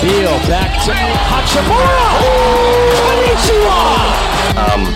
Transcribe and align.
Beal 0.00 0.38
back 0.48 0.72
to 0.86 0.92
Hachimura! 1.28 2.08
Konnichiwa! 3.04 3.78
Um, 4.56 4.86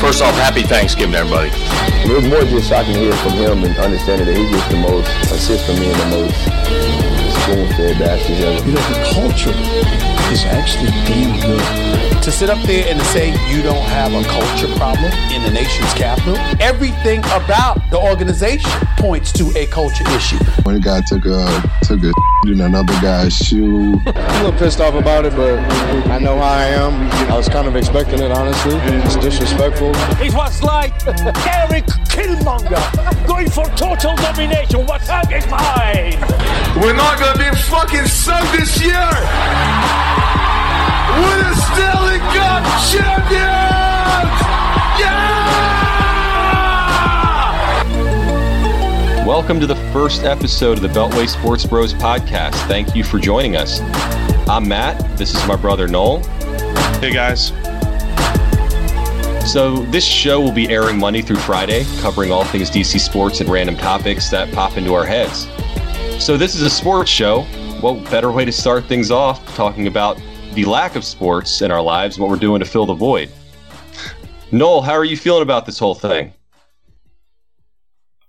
first 0.00 0.22
off, 0.22 0.34
happy 0.36 0.62
Thanksgiving, 0.62 1.14
everybody. 1.14 1.50
It 2.08 2.16
was 2.16 2.24
more 2.24 2.40
just 2.40 2.70
shocking 2.70 2.94
to 2.94 3.00
hear 3.00 3.12
from 3.16 3.32
him 3.32 3.64
and 3.64 3.76
understanding 3.76 4.26
that 4.26 4.34
he 4.34 4.48
gets 4.48 4.66
the 4.68 4.76
most 4.76 5.08
assists 5.30 5.66
from 5.66 5.78
me 5.78 5.90
and 5.90 6.00
the 6.00 6.06
most 6.06 6.36
spoon-fed 7.42 7.98
baskets 7.98 8.40
ever. 8.40 8.66
You 8.66 8.76
know, 8.76 8.88
the 8.88 9.04
culture 9.12 10.15
is 10.32 10.44
actually 10.44 10.90
damn 11.06 11.40
good. 11.40 12.22
To 12.22 12.32
sit 12.32 12.50
up 12.50 12.60
there 12.66 12.84
and 12.88 12.98
to 12.98 13.04
say 13.06 13.28
you 13.48 13.62
don't 13.62 13.84
have 13.84 14.12
a 14.12 14.22
culture 14.24 14.72
problem 14.76 15.12
in 15.32 15.42
the 15.42 15.50
nation's 15.50 15.92
capital, 15.94 16.36
everything 16.60 17.20
about 17.26 17.78
the 17.90 17.98
organization 17.98 18.70
points 18.98 19.30
to 19.32 19.52
a 19.56 19.66
culture 19.66 20.04
issue. 20.10 20.38
One 20.62 20.80
guy 20.80 21.00
took 21.06 21.24
a 21.26 21.46
took 21.82 22.02
a 22.02 22.12
in 22.46 22.60
another 22.60 22.92
guy's 23.00 23.36
shoe. 23.36 24.00
I'm 24.06 24.16
a 24.16 24.44
little 24.44 24.58
pissed 24.58 24.80
off 24.80 24.94
about 24.94 25.24
it, 25.24 25.36
but 25.36 25.58
I 26.08 26.18
know 26.18 26.36
how 26.36 26.42
I 26.42 26.64
am. 26.66 26.94
I 27.30 27.36
was 27.36 27.48
kind 27.48 27.68
of 27.68 27.76
expecting 27.76 28.20
it, 28.20 28.30
honestly. 28.30 28.74
It's 28.74 29.16
disrespectful. 29.16 29.92
It 30.20 30.34
was 30.34 30.62
like 30.62 30.94
Eric 31.46 31.86
Killmonger 32.16 33.26
going 33.26 33.50
for 33.50 33.66
total 33.76 34.16
domination. 34.16 34.86
What 34.86 35.02
time 35.02 35.30
is 35.30 35.46
mine? 35.48 36.18
We're 36.80 36.96
not 36.96 37.18
gonna 37.18 37.38
be 37.38 37.54
fucking 37.54 38.06
sucked 38.06 38.52
this 38.52 38.80
year. 38.80 39.10
We're 41.12 41.42
the 41.44 41.54
Stanley 41.74 42.18
Cup 42.32 42.64
champions. 42.88 44.32
Yeah! 44.98 45.26
Welcome 49.26 49.60
to 49.60 49.66
the 49.66 49.76
first 49.92 50.22
episode 50.22 50.78
of 50.78 50.82
the 50.82 50.88
Beltway 50.88 51.28
Sports 51.28 51.66
Bros 51.66 51.92
podcast. 51.92 52.54
Thank 52.66 52.96
you 52.96 53.04
for 53.04 53.18
joining 53.18 53.56
us. 53.56 53.82
I'm 54.48 54.66
Matt. 54.66 55.18
This 55.18 55.34
is 55.34 55.46
my 55.46 55.56
brother 55.56 55.86
Noel. 55.86 56.22
Hey 56.98 57.12
guys. 57.12 57.52
So, 59.46 59.76
this 59.76 60.04
show 60.04 60.40
will 60.40 60.52
be 60.52 60.68
airing 60.68 60.98
Monday 60.98 61.22
through 61.22 61.36
Friday, 61.36 61.84
covering 62.00 62.32
all 62.32 62.44
things 62.44 62.68
DC 62.68 62.98
sports 62.98 63.40
and 63.40 63.48
random 63.48 63.76
topics 63.76 64.28
that 64.30 64.52
pop 64.52 64.76
into 64.76 64.92
our 64.92 65.06
heads. 65.06 65.46
So, 66.22 66.36
this 66.36 66.56
is 66.56 66.62
a 66.62 66.68
sports 66.68 67.08
show. 67.08 67.42
What 67.80 68.02
better 68.10 68.32
way 68.32 68.44
to 68.44 68.50
start 68.50 68.86
things 68.86 69.12
off 69.12 69.46
talking 69.54 69.86
about 69.86 70.20
the 70.54 70.64
lack 70.64 70.96
of 70.96 71.04
sports 71.04 71.62
in 71.62 71.70
our 71.70 71.80
lives 71.80 72.16
and 72.16 72.22
what 72.22 72.30
we're 72.30 72.40
doing 72.40 72.58
to 72.58 72.66
fill 72.66 72.86
the 72.86 72.94
void? 72.94 73.30
Noel, 74.50 74.82
how 74.82 74.94
are 74.94 75.04
you 75.04 75.16
feeling 75.16 75.42
about 75.42 75.64
this 75.64 75.78
whole 75.78 75.94
thing? 75.94 76.32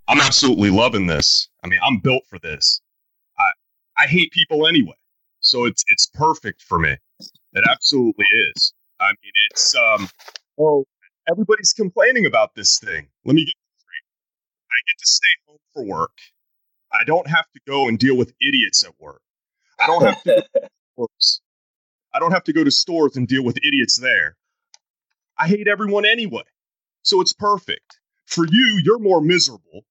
I'm 0.08 0.22
absolutely 0.22 0.70
loving 0.70 1.08
this. 1.08 1.50
I 1.64 1.68
mean, 1.68 1.80
I'm 1.84 1.98
built 1.98 2.24
for 2.30 2.38
this. 2.40 2.80
I 3.40 4.04
I 4.04 4.06
hate 4.06 4.32
people 4.32 4.68
anyway, 4.68 4.96
so 5.40 5.66
it's 5.66 5.84
it's 5.88 6.12
perfect 6.14 6.62
for 6.62 6.78
me. 6.78 6.96
It 7.54 7.64
absolutely 7.68 8.28
is. 8.56 8.74
I 9.00 9.10
mean, 9.10 9.34
it's 9.50 9.76
um. 9.76 10.10
Oh, 10.60 10.86
everybody's 11.30 11.74
complaining 11.74 12.26
about 12.26 12.56
this 12.56 12.80
thing. 12.80 13.08
Let 13.26 13.36
me 13.36 13.46
get 13.46 13.54
straight. 13.78 14.06
I 14.72 14.78
get 14.88 15.00
to 15.00 15.08
stay 15.08 15.28
home 15.48 15.58
for 15.74 15.84
work. 15.86 16.18
I 16.92 17.04
don't 17.06 17.28
have 17.28 17.46
to 17.54 17.60
go 17.68 17.88
and 17.88 18.00
deal 18.00 18.16
with 18.16 18.34
idiots 18.42 18.84
at 18.84 18.94
work. 19.00 19.22
I 19.80 19.88
don't 19.88 20.04
have 20.04 20.24
to. 20.24 20.46
I 22.14 22.20
don't 22.20 22.32
have 22.32 22.46
to 22.46 22.54
go 22.54 22.64
to 22.64 22.72
stores 22.72 23.16
and 23.16 23.28
deal 23.28 23.44
with 23.44 23.58
idiots 23.58 24.00
there. 24.00 24.38
I 25.38 25.48
hate 25.48 25.68
everyone 25.68 26.06
anyway, 26.06 26.44
so 27.04 27.22
it's 27.22 27.34
perfect. 27.34 28.00
For 28.26 28.46
you, 28.50 28.82
you're 28.84 28.98
more 28.98 29.22
miserable 29.22 29.86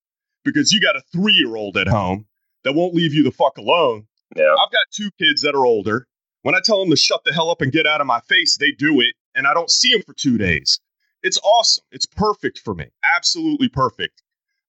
because 0.45 0.73
you 0.73 0.81
got 0.81 0.97
a 0.97 1.03
three 1.13 1.35
year 1.35 1.55
old 1.55 1.77
at 1.77 1.87
home 1.87 2.27
that 2.65 2.75
won't 2.75 2.95
leave 2.95 3.15
you 3.15 3.23
the 3.23 3.31
fuck 3.31 3.59
alone. 3.59 4.09
Yeah. 4.35 4.53
I've 4.53 4.73
got 4.73 4.87
two 4.93 5.11
kids 5.19 5.43
that 5.43 5.55
are 5.55 5.65
older. 5.65 6.09
When 6.43 6.55
I 6.55 6.61
tell 6.61 6.81
them 6.81 6.91
to 6.91 6.97
shut 6.97 7.23
the 7.25 7.33
hell 7.33 7.51
up 7.51 7.61
and 7.61 7.71
get 7.71 7.87
out 7.87 8.01
of 8.01 8.07
my 8.07 8.21
face, 8.21 8.57
they 8.59 8.73
do 8.73 9.01
it, 9.01 9.15
and 9.35 9.47
I 9.47 9.55
don't 9.55 9.71
see 9.71 9.93
them 9.93 10.03
for 10.03 10.15
two 10.15 10.39
days. 10.39 10.81
It's 11.27 11.41
awesome. 11.43 11.83
It's 11.91 12.07
perfect 12.07 12.61
for 12.61 12.73
me. 12.73 12.87
Absolutely 13.17 13.69
perfect. 13.69 14.23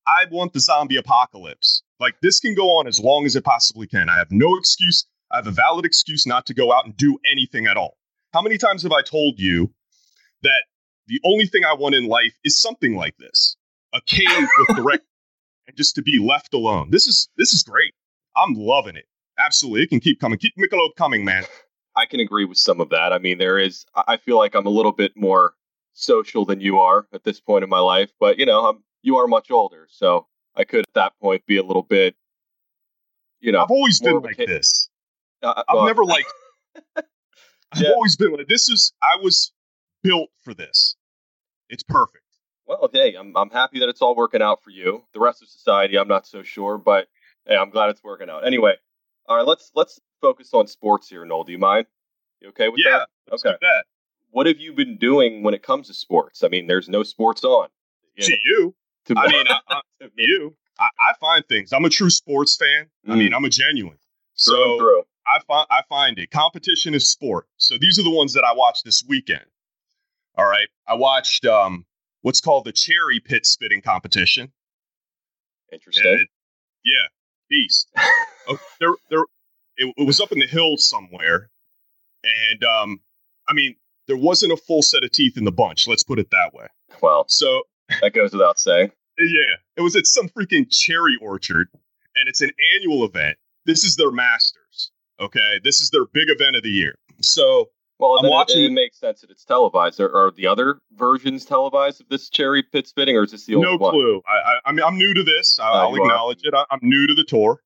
I 0.07 0.25
want 0.31 0.53
the 0.53 0.59
zombie 0.59 0.97
apocalypse. 0.97 1.83
Like, 1.99 2.15
this 2.23 2.39
can 2.39 2.55
go 2.55 2.79
on 2.79 2.87
as 2.87 2.99
long 2.99 3.27
as 3.27 3.35
it 3.35 3.43
possibly 3.43 3.85
can. 3.85 4.09
I 4.09 4.17
have 4.17 4.31
no 4.31 4.57
excuse. 4.57 5.05
I 5.31 5.35
have 5.35 5.45
a 5.45 5.51
valid 5.51 5.85
excuse 5.85 6.25
not 6.25 6.47
to 6.47 6.55
go 6.55 6.73
out 6.73 6.85
and 6.85 6.97
do 6.97 7.19
anything 7.31 7.67
at 7.67 7.77
all. 7.77 7.97
How 8.33 8.41
many 8.41 8.57
times 8.57 8.81
have 8.81 8.91
I 8.91 9.03
told 9.03 9.39
you 9.39 9.71
that 10.41 10.63
the 11.05 11.19
only 11.23 11.45
thing 11.45 11.63
I 11.63 11.75
want 11.75 11.93
in 11.93 12.07
life 12.07 12.33
is 12.43 12.59
something 12.59 12.95
like 12.95 13.15
this 13.17 13.55
a 13.93 14.01
cave 14.07 14.47
with 14.57 14.77
direct 14.77 15.05
and 15.67 15.77
just 15.77 15.93
to 15.95 16.01
be 16.01 16.17
left 16.17 16.55
alone. 16.55 16.89
This 16.89 17.05
is 17.05 17.29
this 17.37 17.53
is 17.53 17.61
great. 17.61 17.93
I'm 18.35 18.55
loving 18.55 18.95
it. 18.95 19.05
Absolutely, 19.37 19.83
it 19.83 19.89
can 19.89 19.99
keep 19.99 20.19
coming. 20.19 20.39
Keep 20.39 20.53
Michelob 20.57 20.95
coming, 20.97 21.23
man. 21.23 21.45
I 21.95 22.07
can 22.07 22.19
agree 22.19 22.45
with 22.45 22.57
some 22.57 22.81
of 22.81 22.89
that. 22.89 23.13
I 23.13 23.19
mean, 23.19 23.37
there 23.37 23.59
is. 23.59 23.85
I 23.95 24.17
feel 24.17 24.37
like 24.39 24.55
I'm 24.55 24.65
a 24.65 24.71
little 24.71 24.91
bit 24.91 25.13
more 25.15 25.53
social 25.97 26.45
than 26.45 26.61
you 26.61 26.79
are 26.79 27.07
at 27.11 27.23
this 27.23 27.39
point 27.39 27.63
in 27.63 27.69
my 27.69 27.79
life, 27.79 28.11
but 28.19 28.37
you 28.37 28.45
know, 28.45 28.67
I'm 28.67 28.83
you 29.01 29.17
are 29.17 29.27
much 29.27 29.51
older, 29.51 29.87
so 29.89 30.27
I 30.55 30.63
could 30.63 30.81
at 30.81 30.93
that 30.93 31.13
point 31.21 31.45
be 31.45 31.57
a 31.57 31.63
little 31.63 31.83
bit. 31.83 32.15
You 33.39 33.51
know, 33.51 33.61
I've 33.61 33.71
always 33.71 33.99
been 33.99 34.19
like 34.21 34.37
this. 34.37 34.89
Uh, 35.41 35.63
I've 35.67 35.75
well, 35.75 35.85
never 35.85 36.03
liked. 36.05 36.31
I've 36.95 37.81
Yeah. 37.81 37.89
always 37.91 38.15
been 38.15 38.31
like 38.33 38.47
this. 38.47 38.69
Is 38.69 38.93
I 39.01 39.17
was 39.21 39.51
built 40.03 40.29
for 40.41 40.53
this. 40.53 40.95
It's 41.69 41.83
perfect. 41.83 42.23
Well, 42.65 42.89
hey, 42.91 43.15
I'm 43.15 43.35
I'm 43.35 43.49
happy 43.49 43.79
that 43.79 43.89
it's 43.89 44.01
all 44.01 44.15
working 44.15 44.41
out 44.41 44.63
for 44.63 44.69
you. 44.69 45.03
The 45.13 45.19
rest 45.19 45.41
of 45.41 45.49
society, 45.49 45.97
I'm 45.97 46.07
not 46.07 46.27
so 46.27 46.43
sure, 46.43 46.77
but 46.77 47.07
hey, 47.45 47.55
I'm 47.55 47.69
glad 47.69 47.89
it's 47.89 48.03
working 48.03 48.29
out. 48.29 48.45
Anyway, 48.45 48.75
all 49.27 49.37
right, 49.37 49.45
let's 49.45 49.71
let's 49.75 49.99
focus 50.21 50.53
on 50.53 50.67
sports 50.67 51.09
here, 51.09 51.25
Noel. 51.25 51.43
Do 51.43 51.51
you 51.51 51.57
mind? 51.59 51.87
You 52.41 52.49
okay 52.49 52.69
with 52.69 52.79
Yeah, 52.85 52.99
that? 52.99 53.33
Okay. 53.33 53.51
do 53.51 53.57
that. 53.61 53.85
What 54.37 54.45
have 54.45 54.59
you 54.59 54.71
been 54.71 54.97
doing 54.97 55.41
when 55.41 55.55
it 55.55 55.63
comes 55.63 55.87
to 55.87 55.95
sports? 55.95 56.43
I 56.43 56.47
mean, 56.49 56.67
there's 56.67 56.87
no 56.87 57.01
sports 57.01 57.43
on. 57.43 57.69
You 58.15 58.23
To 58.25 58.31
know, 58.33 58.37
you, 58.45 58.75
to 59.05 59.15
I 59.17 59.27
mean, 59.31 59.47
I, 59.49 59.59
I, 59.67 59.81
to 60.05 60.11
you. 60.15 60.55
I, 60.77 60.83
I 60.83 61.13
find 61.19 61.43
things. 61.47 61.73
I'm 61.73 61.85
a 61.85 61.89
true 61.89 62.11
sports 62.11 62.55
fan. 62.55 62.85
I 63.07 63.13
Mm. 63.13 63.17
mean, 63.17 63.33
I'm 63.33 63.45
a 63.45 63.49
genuine. 63.49 63.97
So 64.35 64.77
through. 64.77 65.01
I 65.25 65.39
find 65.47 65.65
I 65.71 65.81
find 65.89 66.19
it. 66.19 66.29
Competition 66.29 66.93
is 66.93 67.09
sport. 67.09 67.47
So 67.57 67.79
these 67.81 67.97
are 67.97 68.03
the 68.03 68.11
ones 68.11 68.33
that 68.33 68.43
I 68.43 68.53
watched 68.53 68.85
this 68.85 69.03
weekend. 69.07 69.43
All 70.37 70.45
right. 70.45 70.67
I 70.87 70.93
watched 70.93 71.43
um 71.47 71.87
what's 72.21 72.39
called 72.39 72.65
the 72.65 72.71
cherry 72.73 73.19
pit 73.19 73.43
spitting 73.43 73.81
competition. 73.81 74.51
Interesting. 75.73 76.05
It- 76.13 76.27
yeah, 76.85 77.07
beast. 77.49 77.89
oh, 78.49 78.59
there 78.79 78.93
there 79.09 79.23
it, 79.77 79.95
it 79.97 80.05
was 80.05 80.21
up 80.21 80.31
in 80.31 80.37
the 80.37 80.45
hills 80.45 80.87
somewhere. 80.87 81.49
And 82.51 82.63
um 82.63 82.99
I 83.49 83.53
mean, 83.53 83.75
there 84.07 84.17
wasn't 84.17 84.51
a 84.53 84.57
full 84.57 84.81
set 84.81 85.03
of 85.03 85.11
teeth 85.11 85.37
in 85.37 85.43
the 85.45 85.51
bunch, 85.51 85.87
let's 85.87 86.03
put 86.03 86.19
it 86.19 86.29
that 86.31 86.51
way. 86.53 86.67
well, 87.01 87.25
So 87.27 87.63
that 88.01 88.13
goes 88.13 88.31
without 88.33 88.59
saying. 88.59 88.91
yeah, 89.17 89.55
it 89.75 89.81
was 89.81 89.95
at 89.95 90.05
some 90.07 90.29
freaking 90.29 90.65
cherry 90.69 91.17
orchard, 91.21 91.67
and 92.15 92.27
it's 92.27 92.41
an 92.41 92.51
annual 92.75 93.03
event. 93.05 93.37
This 93.65 93.83
is 93.83 93.95
their 93.95 94.11
masters. 94.11 94.91
Okay, 95.19 95.59
this 95.63 95.81
is 95.81 95.89
their 95.89 96.05
big 96.13 96.29
event 96.29 96.55
of 96.55 96.63
the 96.63 96.69
year. 96.69 96.95
So 97.21 97.69
Well, 97.99 98.11
I'm 98.17 98.23
then 98.23 98.31
it- 98.31 98.35
watching- 98.35 98.63
It, 98.65 98.71
makes 98.71 98.99
sense 98.99 99.21
that 99.21 99.31
it's 99.31 99.43
televised. 99.43 99.99
Are, 99.99 100.15
are 100.15 100.31
the 100.31 100.45
other 100.47 100.79
versions 100.95 101.43
televised 101.45 101.99
of 102.01 102.07
this 102.09 102.29
cherry 102.29 102.61
pit 102.63 102.87
spitting, 102.87 103.15
or 103.17 103.23
is 103.23 103.31
this 103.31 103.45
the 103.45 103.55
only 103.55 103.65
no 103.71 103.77
one? 103.77 103.93
No 103.95 103.99
clue. 103.99 104.21
I, 104.27 104.33
I, 104.51 104.59
I 104.67 104.71
mean, 104.71 104.83
I'm 104.85 104.95
new 104.97 105.13
to 105.15 105.23
this. 105.23 105.57
I, 105.59 105.69
Oh, 105.69 105.73
I'll 105.73 105.95
you 105.95 106.03
are? 106.03 106.05
acknowledge 106.05 106.39
it. 106.43 106.53
I, 106.53 106.65
I'm 106.69 106.79
new 106.83 107.07
to 107.07 107.13
the 107.15 107.23
tour. 107.23 107.61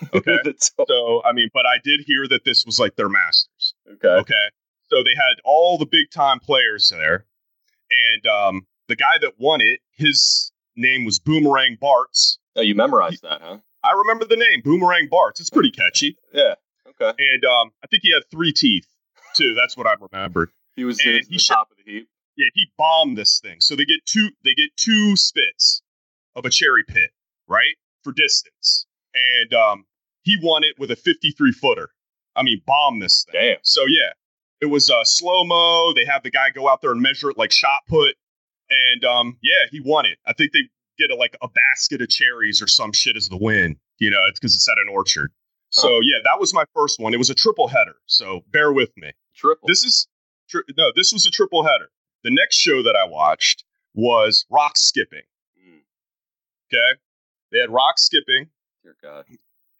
Okay, 0.14 0.36
That's 0.44 0.72
all- 0.78 0.84
so 0.88 1.22
I 1.24 1.32
mean, 1.32 1.48
but 1.54 1.64
I 1.66 1.76
did 1.82 2.00
hear 2.06 2.26
that 2.28 2.44
this 2.44 2.64
was 2.66 2.78
like 2.78 2.96
their 2.96 3.08
masters. 3.08 3.74
okay. 3.94 4.08
Okay, 4.08 4.46
so 4.88 5.02
they 5.02 5.14
had 5.14 5.36
all 5.44 5.78
the 5.78 5.86
big 5.86 6.10
time 6.10 6.40
players 6.40 6.88
there, 6.90 7.24
and 8.12 8.26
um, 8.26 8.66
the 8.88 8.96
guy 8.96 9.18
that 9.20 9.34
won 9.38 9.60
it, 9.60 9.80
his 9.92 10.52
name 10.76 11.04
was 11.04 11.18
Boomerang 11.18 11.76
Bartz. 11.82 12.38
Oh, 12.56 12.62
you 12.62 12.74
memorized 12.74 13.22
that, 13.22 13.40
huh? 13.42 13.58
I 13.84 13.92
remember 13.92 14.24
the 14.24 14.36
name 14.36 14.62
Boomerang 14.64 15.08
Bartz. 15.08 15.40
It's 15.40 15.50
pretty 15.50 15.70
catchy. 15.70 16.16
Yeah. 16.32 16.54
Okay. 16.88 17.12
and 17.18 17.44
um, 17.44 17.70
I 17.84 17.86
think 17.88 18.02
he 18.02 18.12
had 18.12 18.22
three 18.30 18.52
teeth 18.52 18.86
too. 19.34 19.54
That's 19.54 19.76
what 19.76 19.86
I 19.86 19.94
remembered. 20.00 20.50
He 20.76 20.84
was 20.84 20.98
And 21.00 21.14
he 21.16 21.18
he 21.28 21.34
the 21.34 21.38
shot- 21.38 21.54
top 21.54 21.70
of 21.70 21.76
the 21.84 21.90
heap. 21.90 22.08
Yeah, 22.36 22.46
he 22.54 22.66
bombed 22.78 23.16
this 23.18 23.40
thing. 23.40 23.60
So 23.60 23.76
they 23.76 23.84
get 23.84 24.04
two. 24.06 24.28
They 24.44 24.54
get 24.54 24.70
two 24.76 25.16
spits 25.16 25.82
of 26.34 26.44
a 26.44 26.50
cherry 26.50 26.84
pit, 26.86 27.10
right, 27.48 27.76
for 28.02 28.12
distance, 28.12 28.86
and 29.14 29.52
um, 29.54 29.84
he 30.22 30.36
won 30.42 30.62
it 30.64 30.78
with 30.78 30.90
a 30.90 30.96
53 30.96 31.52
footer. 31.52 31.90
I 32.34 32.42
mean, 32.42 32.60
bomb 32.66 32.98
this 33.00 33.24
thing. 33.30 33.40
Damn. 33.40 33.58
So 33.62 33.82
yeah, 33.88 34.12
it 34.60 34.66
was 34.66 34.90
uh, 34.90 35.04
slow 35.04 35.44
mo. 35.44 35.92
They 35.94 36.04
have 36.04 36.22
the 36.22 36.30
guy 36.30 36.50
go 36.50 36.68
out 36.68 36.80
there 36.82 36.92
and 36.92 37.00
measure 37.02 37.30
it 37.30 37.38
like 37.38 37.52
shot 37.52 37.80
put, 37.88 38.14
and 38.70 39.04
um, 39.04 39.38
yeah, 39.42 39.66
he 39.70 39.80
won 39.84 40.06
it. 40.06 40.18
I 40.26 40.32
think 40.32 40.52
they 40.52 40.60
get 40.98 41.10
a, 41.10 41.14
like 41.16 41.36
a 41.42 41.48
basket 41.48 42.00
of 42.00 42.08
cherries 42.08 42.62
or 42.62 42.66
some 42.66 42.92
shit 42.92 43.16
as 43.16 43.28
the 43.28 43.36
win. 43.36 43.76
You 43.98 44.10
know, 44.10 44.20
it's 44.28 44.38
because 44.40 44.54
it's 44.54 44.68
at 44.68 44.78
an 44.78 44.88
orchard. 44.90 45.32
So 45.70 45.88
Huh. 45.88 46.00
yeah, 46.02 46.18
that 46.24 46.38
was 46.40 46.54
my 46.54 46.64
first 46.74 46.98
one. 47.00 47.12
It 47.12 47.18
was 47.18 47.28
a 47.30 47.34
triple 47.34 47.68
header. 47.68 47.96
So 48.06 48.42
bear 48.50 48.72
with 48.72 48.90
me. 48.96 49.12
Triple. 49.34 49.66
This 49.68 49.84
is 49.84 50.08
tri- 50.48 50.62
no, 50.76 50.90
this 50.94 51.12
was 51.12 51.26
a 51.26 51.30
triple 51.30 51.64
header. 51.64 51.90
The 52.24 52.30
next 52.30 52.56
show 52.56 52.82
that 52.82 52.96
I 52.96 53.04
watched 53.06 53.64
was 53.94 54.46
rock 54.50 54.76
skipping. 54.76 55.22
Mm, 55.58 55.80
Okay, 56.72 56.98
they 57.52 57.58
had 57.58 57.70
rock 57.70 57.98
skipping, 57.98 58.48
dear 58.82 58.96
God. 59.02 59.26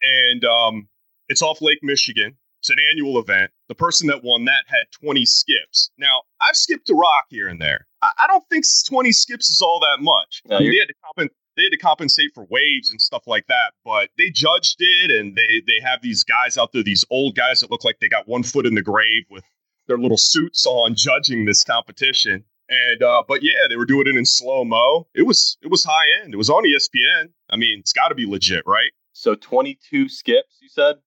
and 0.03 0.45
um, 0.45 0.87
it's 1.29 1.41
off 1.41 1.61
Lake 1.61 1.79
Michigan. 1.81 2.37
It's 2.67 2.77
an 2.77 2.83
annual 2.91 3.17
event. 3.17 3.51
The 3.69 3.75
person 3.75 4.07
that 4.07 4.25
won 4.25 4.43
that 4.45 4.65
had 4.67 4.87
20 5.01 5.25
skips. 5.25 5.89
Now, 5.97 6.23
I've 6.41 6.57
skipped 6.57 6.89
a 6.89 6.93
rock 6.93 7.25
here 7.29 7.47
and 7.47 7.61
there. 7.61 7.87
I, 8.01 8.11
I 8.17 8.27
don't 8.27 8.43
think 8.49 8.65
20 8.89 9.09
skips 9.13 9.49
is 9.49 9.61
all 9.61 9.79
that 9.79 10.03
much. 10.03 10.41
No, 10.45 10.57
I 10.57 10.59
mean, 10.59 10.71
they 10.71 10.77
had 10.79 10.89
to 10.89 10.93
compen- 10.93 11.29
they 11.55 11.63
had 11.63 11.71
to 11.71 11.77
compensate 11.77 12.31
for 12.35 12.45
waves 12.49 12.91
and 12.91 12.99
stuff 12.99 13.25
like 13.25 13.47
that, 13.47 13.71
but 13.85 14.09
they 14.17 14.29
judged 14.29 14.75
it, 14.79 15.11
and 15.11 15.35
they 15.35 15.61
they 15.65 15.79
have 15.81 16.01
these 16.01 16.25
guys 16.25 16.57
out 16.57 16.73
there, 16.73 16.83
these 16.83 17.05
old 17.09 17.35
guys 17.35 17.61
that 17.61 17.71
look 17.71 17.85
like 17.85 17.99
they 18.01 18.09
got 18.09 18.27
one 18.27 18.43
foot 18.43 18.65
in 18.65 18.75
the 18.75 18.81
grave 18.81 19.23
with 19.29 19.45
their 19.87 19.97
little 19.97 20.17
suits 20.17 20.65
on, 20.65 20.93
judging 20.93 21.45
this 21.45 21.63
competition. 21.63 22.43
And 22.67 23.01
uh, 23.01 23.23
but 23.25 23.43
yeah, 23.43 23.67
they 23.69 23.77
were 23.77 23.85
doing 23.85 24.07
it 24.07 24.17
in 24.17 24.25
slow 24.25 24.65
mo. 24.65 25.07
It 25.15 25.25
was 25.25 25.57
it 25.61 25.71
was 25.71 25.85
high 25.85 26.21
end. 26.21 26.33
It 26.33 26.37
was 26.37 26.49
on 26.49 26.63
ESPN. 26.63 27.29
I 27.49 27.55
mean, 27.55 27.79
it's 27.79 27.93
got 27.93 28.09
to 28.09 28.15
be 28.15 28.25
legit, 28.25 28.63
right? 28.67 28.91
So 29.13 29.35
22 29.35 30.09
skips, 30.09 30.57
you 30.61 30.67
said? 30.67 30.97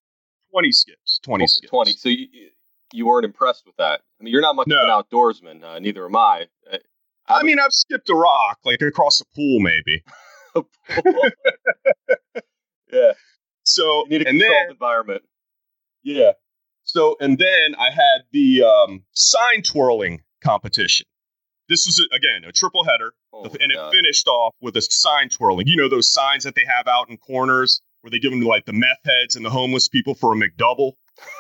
20 0.52 0.72
skips. 0.72 1.20
20 1.22 1.46
skips. 1.46 1.70
20. 1.70 1.92
So 1.92 2.08
you, 2.08 2.26
you 2.92 3.06
weren't 3.06 3.24
impressed 3.24 3.64
with 3.66 3.76
that. 3.76 4.00
I 4.20 4.24
mean, 4.24 4.32
you're 4.32 4.42
not 4.42 4.56
much 4.56 4.66
No. 4.68 4.76
of 4.82 4.88
an 4.88 4.90
outdoorsman. 4.90 5.62
Uh, 5.64 5.78
neither 5.78 6.04
am 6.06 6.16
I. 6.16 6.46
Uh, 6.72 6.78
I 7.28 7.42
mean, 7.44 7.58
I've 7.60 7.72
skipped 7.72 8.08
a 8.10 8.14
rock, 8.14 8.58
like 8.64 8.80
across 8.82 9.20
a 9.20 9.24
pool, 9.34 9.60
maybe. 9.60 10.02
yeah. 12.92 13.12
So, 13.62 14.04
You 14.08 14.18
need 14.18 14.26
a 14.26 14.28
and 14.30 14.40
controlled 14.40 14.62
then, 14.66 14.70
environment. 14.70 15.22
yeah. 16.02 16.32
So, 16.82 17.16
and 17.20 17.38
then 17.38 17.76
I 17.78 17.90
had 17.90 18.22
the 18.32 18.64
um, 18.64 19.04
sign 19.12 19.62
twirling 19.62 20.22
competition. 20.42 21.06
This 21.68 21.86
was, 21.86 22.00
a, 22.00 22.14
again, 22.16 22.42
a 22.48 22.52
triple 22.52 22.82
header, 22.84 23.12
Oh, 23.32 23.44
and 23.44 23.72
my 23.76 23.88
it 23.88 23.92
finished 23.92 24.26
off 24.26 24.54
with 24.60 24.76
a 24.76 24.82
sign 24.82 25.28
twirling. 25.28 25.68
You 25.68 25.76
know, 25.76 25.88
those 25.88 26.12
signs 26.12 26.42
that 26.42 26.56
they 26.56 26.64
have 26.66 26.88
out 26.88 27.08
in 27.08 27.16
corners 27.16 27.80
where 28.02 28.10
they 28.10 28.18
give 28.18 28.30
them 28.30 28.40
to 28.40 28.46
like 28.48 28.64
the 28.66 28.72
meth 28.72 28.98
heads 29.04 29.36
and 29.36 29.44
the 29.44 29.50
homeless 29.50 29.88
people 29.88 30.14
for 30.14 30.32
a 30.32 30.36
McDouble, 30.36 30.92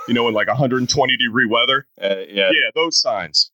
you 0.08 0.14
know, 0.14 0.28
in 0.28 0.34
like 0.34 0.48
120 0.48 1.16
degree 1.16 1.46
weather. 1.46 1.86
Uh, 2.00 2.16
yeah. 2.28 2.50
Yeah, 2.50 2.70
those 2.74 3.00
signs. 3.00 3.50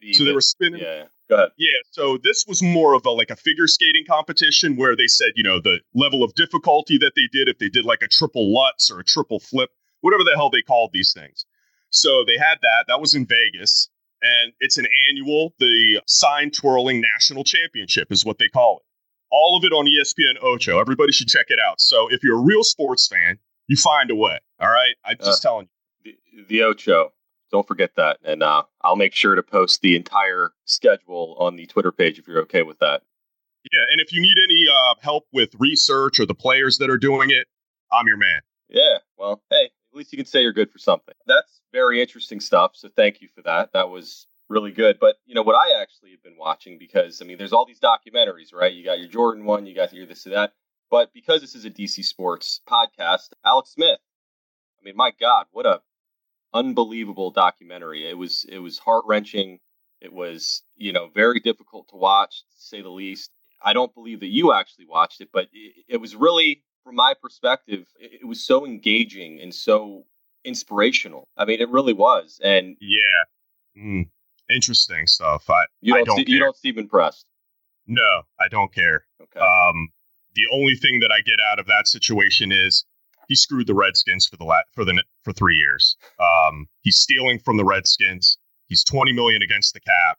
the- 0.00 0.12
So 0.14 0.24
they 0.24 0.32
were 0.32 0.40
spinning. 0.40 0.80
Yeah. 0.80 1.04
Go 1.28 1.36
ahead. 1.36 1.50
Yeah, 1.58 1.76
so 1.90 2.16
this 2.22 2.46
was 2.48 2.62
more 2.62 2.94
of 2.94 3.04
a 3.04 3.10
like 3.10 3.28
a 3.28 3.36
figure 3.36 3.66
skating 3.66 4.04
competition 4.08 4.76
where 4.76 4.96
they 4.96 5.06
said, 5.08 5.32
you 5.36 5.42
know, 5.42 5.60
the 5.60 5.80
level 5.94 6.24
of 6.24 6.32
difficulty 6.34 6.96
that 6.98 7.12
they 7.16 7.28
did, 7.30 7.48
if 7.48 7.58
they 7.58 7.68
did 7.68 7.84
like 7.84 8.00
a 8.00 8.08
triple 8.08 8.50
Lutz 8.54 8.90
or 8.90 8.98
a 9.00 9.04
triple 9.04 9.38
flip, 9.38 9.68
whatever 10.00 10.24
the 10.24 10.32
hell 10.34 10.48
they 10.48 10.62
called 10.62 10.90
these 10.94 11.12
things. 11.14 11.44
So 11.90 12.24
they 12.26 12.38
had 12.38 12.56
that. 12.62 12.84
That 12.88 13.00
was 13.00 13.14
in 13.14 13.26
Vegas, 13.26 13.90
and 14.22 14.54
it's 14.58 14.78
an 14.78 14.86
annual, 15.10 15.52
the 15.58 16.00
sign 16.06 16.50
twirling 16.50 17.02
national 17.02 17.44
championship 17.44 18.08
is 18.10 18.24
what 18.24 18.38
they 18.38 18.48
call 18.48 18.80
it. 18.80 18.86
All 19.30 19.56
of 19.56 19.64
it 19.64 19.72
on 19.72 19.86
ESPN 19.86 20.42
Ocho. 20.42 20.80
Everybody 20.80 21.12
should 21.12 21.28
check 21.28 21.46
it 21.48 21.58
out. 21.66 21.80
So 21.80 22.08
if 22.10 22.22
you're 22.22 22.38
a 22.38 22.42
real 22.42 22.64
sports 22.64 23.06
fan, 23.06 23.38
you 23.66 23.76
find 23.76 24.10
a 24.10 24.14
way. 24.14 24.38
All 24.60 24.70
right, 24.70 24.94
I'm 25.04 25.16
just 25.18 25.42
telling 25.42 25.68
you. 26.04 26.14
The, 26.32 26.44
the 26.48 26.62
Ocho. 26.62 27.12
Don't 27.50 27.66
forget 27.66 27.92
that. 27.96 28.18
And 28.24 28.42
uh, 28.42 28.64
I'll 28.82 28.96
make 28.96 29.14
sure 29.14 29.34
to 29.34 29.42
post 29.42 29.80
the 29.80 29.96
entire 29.96 30.50
schedule 30.66 31.36
on 31.38 31.56
the 31.56 31.66
Twitter 31.66 31.92
page 31.92 32.18
if 32.18 32.28
you're 32.28 32.42
okay 32.42 32.62
with 32.62 32.78
that. 32.80 33.02
Yeah, 33.72 33.84
and 33.90 34.00
if 34.00 34.12
you 34.12 34.20
need 34.20 34.36
any 34.42 34.66
uh, 34.68 34.94
help 35.00 35.26
with 35.32 35.50
research 35.58 36.20
or 36.20 36.26
the 36.26 36.34
players 36.34 36.78
that 36.78 36.90
are 36.90 36.98
doing 36.98 37.30
it, 37.30 37.46
I'm 37.90 38.06
your 38.06 38.16
man. 38.16 38.40
Yeah. 38.68 38.98
Well, 39.16 39.42
hey, 39.50 39.64
at 39.64 39.96
least 39.96 40.12
you 40.12 40.18
can 40.18 40.26
say 40.26 40.42
you're 40.42 40.52
good 40.52 40.70
for 40.70 40.78
something. 40.78 41.14
That's 41.26 41.60
very 41.72 42.00
interesting 42.00 42.40
stuff. 42.40 42.72
So 42.74 42.88
thank 42.94 43.20
you 43.20 43.28
for 43.34 43.42
that. 43.42 43.72
That 43.72 43.88
was 43.90 44.26
really 44.48 44.72
good. 44.72 44.98
But 44.98 45.16
you 45.26 45.34
know 45.34 45.42
what 45.42 45.56
I 45.56 45.80
actually 45.80 46.10
have 46.12 46.22
been 46.22 46.38
watching 46.38 46.78
because 46.78 47.20
I 47.22 47.24
mean, 47.24 47.38
there's 47.38 47.52
all 47.52 47.66
these 47.66 47.80
documentaries, 47.80 48.52
right? 48.52 48.72
You 48.72 48.84
got 48.84 48.98
your 48.98 49.08
Jordan 49.08 49.44
one, 49.44 49.66
you 49.66 49.74
got 49.74 49.92
your 49.92 50.06
this 50.06 50.26
and 50.26 50.34
that. 50.34 50.52
But 50.90 51.12
because 51.12 51.40
this 51.40 51.54
is 51.54 51.64
a 51.64 51.70
DC 51.70 52.04
Sports 52.04 52.60
podcast, 52.68 53.30
Alex 53.44 53.70
Smith. 53.70 53.98
I 54.80 54.84
mean, 54.84 54.96
my 54.96 55.12
God, 55.20 55.46
what 55.50 55.66
a 55.66 55.80
unbelievable 56.54 57.30
documentary. 57.30 58.08
It 58.08 58.16
was 58.16 58.44
it 58.48 58.58
was 58.58 58.78
heart 58.78 59.04
wrenching. 59.06 59.58
It 60.00 60.12
was 60.12 60.62
you 60.76 60.92
know 60.92 61.08
very 61.14 61.40
difficult 61.40 61.88
to 61.88 61.96
watch, 61.96 62.40
to 62.40 62.56
say 62.56 62.82
the 62.82 62.88
least. 62.88 63.30
I 63.62 63.72
don't 63.72 63.94
believe 63.94 64.20
that 64.20 64.28
you 64.28 64.52
actually 64.52 64.86
watched 64.86 65.20
it, 65.20 65.30
but 65.32 65.48
it, 65.52 65.84
it 65.88 65.96
was 65.96 66.14
really, 66.14 66.62
from 66.84 66.94
my 66.94 67.14
perspective, 67.20 67.88
it, 67.98 68.20
it 68.22 68.24
was 68.24 68.44
so 68.44 68.64
engaging 68.64 69.40
and 69.40 69.52
so 69.52 70.04
inspirational. 70.44 71.28
I 71.36 71.44
mean, 71.44 71.60
it 71.60 71.68
really 71.68 71.92
was. 71.92 72.40
And 72.42 72.76
Yeah. 72.80 73.82
Mm, 73.82 74.08
interesting 74.50 75.06
stuff. 75.06 75.48
I 75.50 75.64
you 75.80 75.94
don't, 75.94 76.06
don't 76.06 76.16
see, 76.16 76.32
you 76.32 76.38
don't 76.38 76.56
seem 76.56 76.78
impressed. 76.78 77.26
no, 77.86 78.22
I 78.40 78.48
don't 78.48 78.72
care. 78.72 79.04
Okay. 79.20 79.40
Um, 79.40 79.88
the 80.34 80.46
only 80.52 80.74
thing 80.74 81.00
that 81.00 81.10
I 81.10 81.20
get 81.20 81.38
out 81.50 81.58
of 81.58 81.66
that 81.66 81.88
situation 81.88 82.52
is 82.52 82.84
he 83.28 83.34
screwed 83.34 83.66
the 83.66 83.74
Redskins 83.74 84.26
for 84.26 84.36
the 84.36 84.44
la- 84.44 84.62
for 84.72 84.84
the 84.84 85.02
for 85.22 85.32
three 85.32 85.56
years. 85.56 85.96
Um, 86.18 86.68
he's 86.82 86.98
stealing 86.98 87.38
from 87.38 87.56
the 87.56 87.64
Redskins. 87.64 88.38
He's 88.66 88.84
twenty 88.84 89.12
million 89.12 89.42
against 89.42 89.74
the 89.74 89.80
cap, 89.80 90.18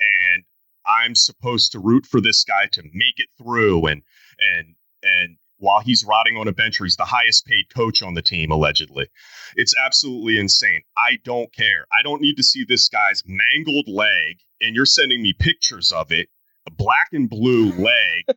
and 0.00 0.44
I'm 0.86 1.14
supposed 1.14 1.72
to 1.72 1.78
root 1.78 2.06
for 2.06 2.20
this 2.20 2.44
guy 2.44 2.66
to 2.72 2.82
make 2.82 3.16
it 3.16 3.28
through. 3.36 3.86
And 3.86 4.02
and 4.38 4.74
and 5.02 5.36
while 5.58 5.80
he's 5.80 6.04
rotting 6.04 6.36
on 6.36 6.48
a 6.48 6.52
bench, 6.52 6.80
or 6.80 6.84
he's 6.84 6.96
the 6.96 7.04
highest 7.04 7.46
paid 7.46 7.72
coach 7.74 8.02
on 8.02 8.14
the 8.14 8.22
team 8.22 8.50
allegedly. 8.50 9.08
It's 9.56 9.74
absolutely 9.76 10.38
insane. 10.38 10.82
I 10.96 11.18
don't 11.24 11.52
care. 11.52 11.86
I 11.92 12.02
don't 12.02 12.22
need 12.22 12.36
to 12.36 12.42
see 12.42 12.64
this 12.64 12.88
guy's 12.88 13.22
mangled 13.26 13.88
leg, 13.88 14.38
and 14.60 14.74
you're 14.74 14.86
sending 14.86 15.22
me 15.22 15.32
pictures 15.32 15.92
of 15.92 16.12
it, 16.12 16.28
a 16.66 16.70
black 16.70 17.08
and 17.12 17.28
blue 17.28 17.72
leg 17.78 18.36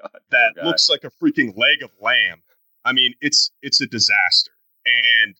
God, 0.00 0.20
that 0.30 0.64
looks 0.64 0.88
like 0.88 1.04
a 1.04 1.10
freaking 1.22 1.56
leg 1.56 1.82
of 1.82 1.90
lamb. 2.00 2.42
I 2.84 2.92
mean, 2.92 3.14
it's 3.20 3.50
it's 3.62 3.80
a 3.80 3.86
disaster. 3.86 4.52
And 4.86 5.34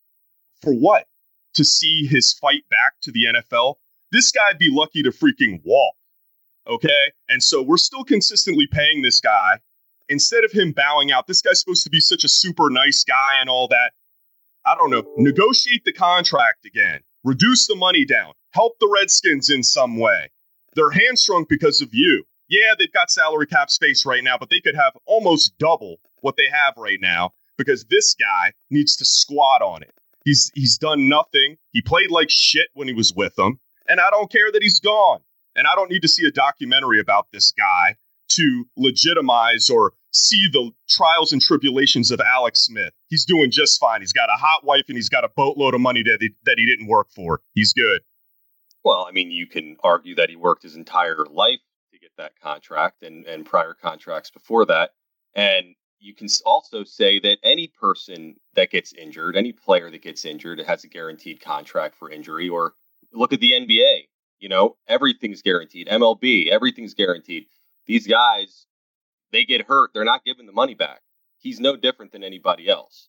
for 0.63 0.73
what? 0.73 1.07
To 1.55 1.65
see 1.65 2.07
his 2.07 2.33
fight 2.33 2.69
back 2.71 2.95
to 3.03 3.13
the 3.13 3.25
NFL? 3.25 3.77
This 4.13 4.31
guy'd 4.33 4.59
be 4.59 4.71
lucky 4.71 5.03
to 5.03 5.11
freaking 5.11 5.61
walk. 5.65 5.95
Okay? 6.67 7.13
And 7.29 7.43
so 7.43 7.63
we're 7.63 7.79
still 7.79 8.05
consistently 8.05 8.67
paying 8.71 9.03
this 9.03 9.21
guy 9.21 9.61
instead 10.09 10.45
of 10.45 10.53
him 10.53 10.73
bowing 10.73 11.13
out. 11.13 11.27
This 11.27 11.43
guy's 11.43 11.61
supposed 11.61 11.85
to 11.85 11.91
be 11.91 12.01
such 12.01 12.25
a 12.25 12.29
super 12.29 12.71
nice 12.71 13.05
guy 13.05 13.41
and 13.41 13.49
all 13.49 13.69
that. 13.69 13.93
I 14.65 14.75
don't 14.75 14.91
know. 14.91 15.05
Negotiate 15.17 15.85
the 15.85 15.93
contract 15.93 16.67
again. 16.67 17.01
Reduce 17.25 17.67
the 17.67 17.77
money 17.77 18.05
down. 18.05 18.33
Help 18.53 18.79
the 18.81 18.89
Redskins 18.93 19.51
in 19.51 19.63
some 19.63 19.97
way. 19.99 20.31
They're 20.75 20.91
hamstrung 20.91 21.47
because 21.49 21.81
of 21.81 21.91
you. 21.93 22.25
Yeah, 22.49 22.75
they've 22.79 22.93
got 22.93 23.11
salary 23.11 23.47
cap 23.47 23.71
space 23.71 24.07
right 24.07 24.25
now, 24.25 24.39
but 24.39 24.49
they 24.51 24.61
could 24.61 24.75
have 24.75 24.95
almost 25.07 25.59
double 25.59 25.97
what 26.21 26.37
they 26.37 26.49
have 26.51 26.75
right 26.77 27.01
now 27.01 27.33
because 27.57 27.85
this 27.85 28.15
guy 28.15 28.53
needs 28.71 28.97
to 28.97 29.05
squat 29.05 29.61
on 29.61 29.83
it. 29.83 29.93
He's 30.25 30.51
he's 30.55 30.79
done 30.79 31.09
nothing. 31.09 31.57
He 31.73 31.83
played 31.83 32.11
like 32.11 32.31
shit 32.31 32.69
when 32.75 32.89
he 32.89 32.95
was 32.95 33.13
with 33.15 33.35
them, 33.37 33.61
and 33.89 34.01
I 34.01 34.11
don't 34.11 34.31
care 34.31 34.51
that 34.53 34.63
he's 34.63 34.81
gone. 34.81 35.21
And 35.57 35.67
I 35.67 35.75
don't 35.75 35.91
need 35.91 36.03
to 36.03 36.09
see 36.09 36.27
a 36.27 36.31
documentary 36.31 37.01
about 37.01 37.27
this 37.33 37.53
guy 37.53 37.97
to 38.31 38.65
legitimize 38.77 39.71
or 39.71 39.93
see 40.11 40.49
the 40.53 40.71
trials 40.89 41.33
and 41.33 41.43
tribulations 41.43 42.11
of 42.11 42.21
Alex 42.21 42.65
Smith. 42.65 42.93
He's 43.09 43.25
doing 43.25 43.51
just 43.51 43.79
fine. 43.79 44.01
He's 44.01 44.13
got 44.13 44.29
a 44.29 44.39
hot 44.39 44.65
wife 44.65 44.85
and 44.89 44.97
he's 44.97 45.09
got 45.09 45.25
a 45.25 45.29
boatload 45.37 45.75
of 45.75 45.81
money 45.81 46.03
that 46.03 46.19
he, 46.21 46.31
that 46.45 46.57
he 46.59 46.67
didn't 46.67 46.87
work 46.87 47.09
for. 47.15 47.41
He's 47.53 47.73
good. 47.73 48.03
Well, 48.85 49.07
I 49.09 49.13
mean, 49.13 49.31
you 49.31 49.47
can 49.47 49.77
argue 49.83 50.15
that 50.15 50.31
he 50.31 50.37
worked 50.37 50.63
his 50.63 50.77
entire 50.77 51.27
life 51.31 51.61
to 51.93 51.99
get 51.99 52.13
that 52.17 52.39
contract 52.41 53.03
and, 53.03 53.27
and 53.27 53.45
prior 53.45 53.75
contracts 53.75 54.31
before 54.31 54.65
that. 54.67 54.91
And 55.35 55.75
you 56.01 56.15
can 56.15 56.29
also 56.47 56.85
say 56.85 57.19
that 57.21 57.39
any 57.43 57.69
person 57.81 58.37
that 58.55 58.71
gets 58.71 58.93
injured, 58.93 59.37
any 59.37 59.53
player 59.53 59.91
that 59.91 60.03
gets 60.03 60.25
injured, 60.25 60.61
has 60.61 60.85
a 60.85 60.89
guaranteed 60.89 61.41
contract 61.41 61.97
for 61.97 62.11
injury. 62.11 62.49
Or 62.49 62.75
look 63.13 63.33
at 63.33 63.41
the 63.41 63.53
NBA. 63.53 64.05
You 64.39 64.49
know, 64.49 64.77
everything's 64.87 65.43
guaranteed. 65.43 65.89
MLB, 65.89 66.49
everything's 66.49 66.95
guaranteed. 66.95 67.47
These 67.87 68.07
guys, 68.07 68.67
they 69.33 69.45
get 69.45 69.67
hurt, 69.67 69.91
they're 69.95 70.05
not 70.05 70.25
giving 70.25 70.47
the 70.47 70.53
money 70.53 70.75
back. 70.75 71.01
He's 71.39 71.61
no 71.61 71.77
different 71.77 72.13
than 72.13 72.25
anybody 72.25 72.69
else. 72.69 73.09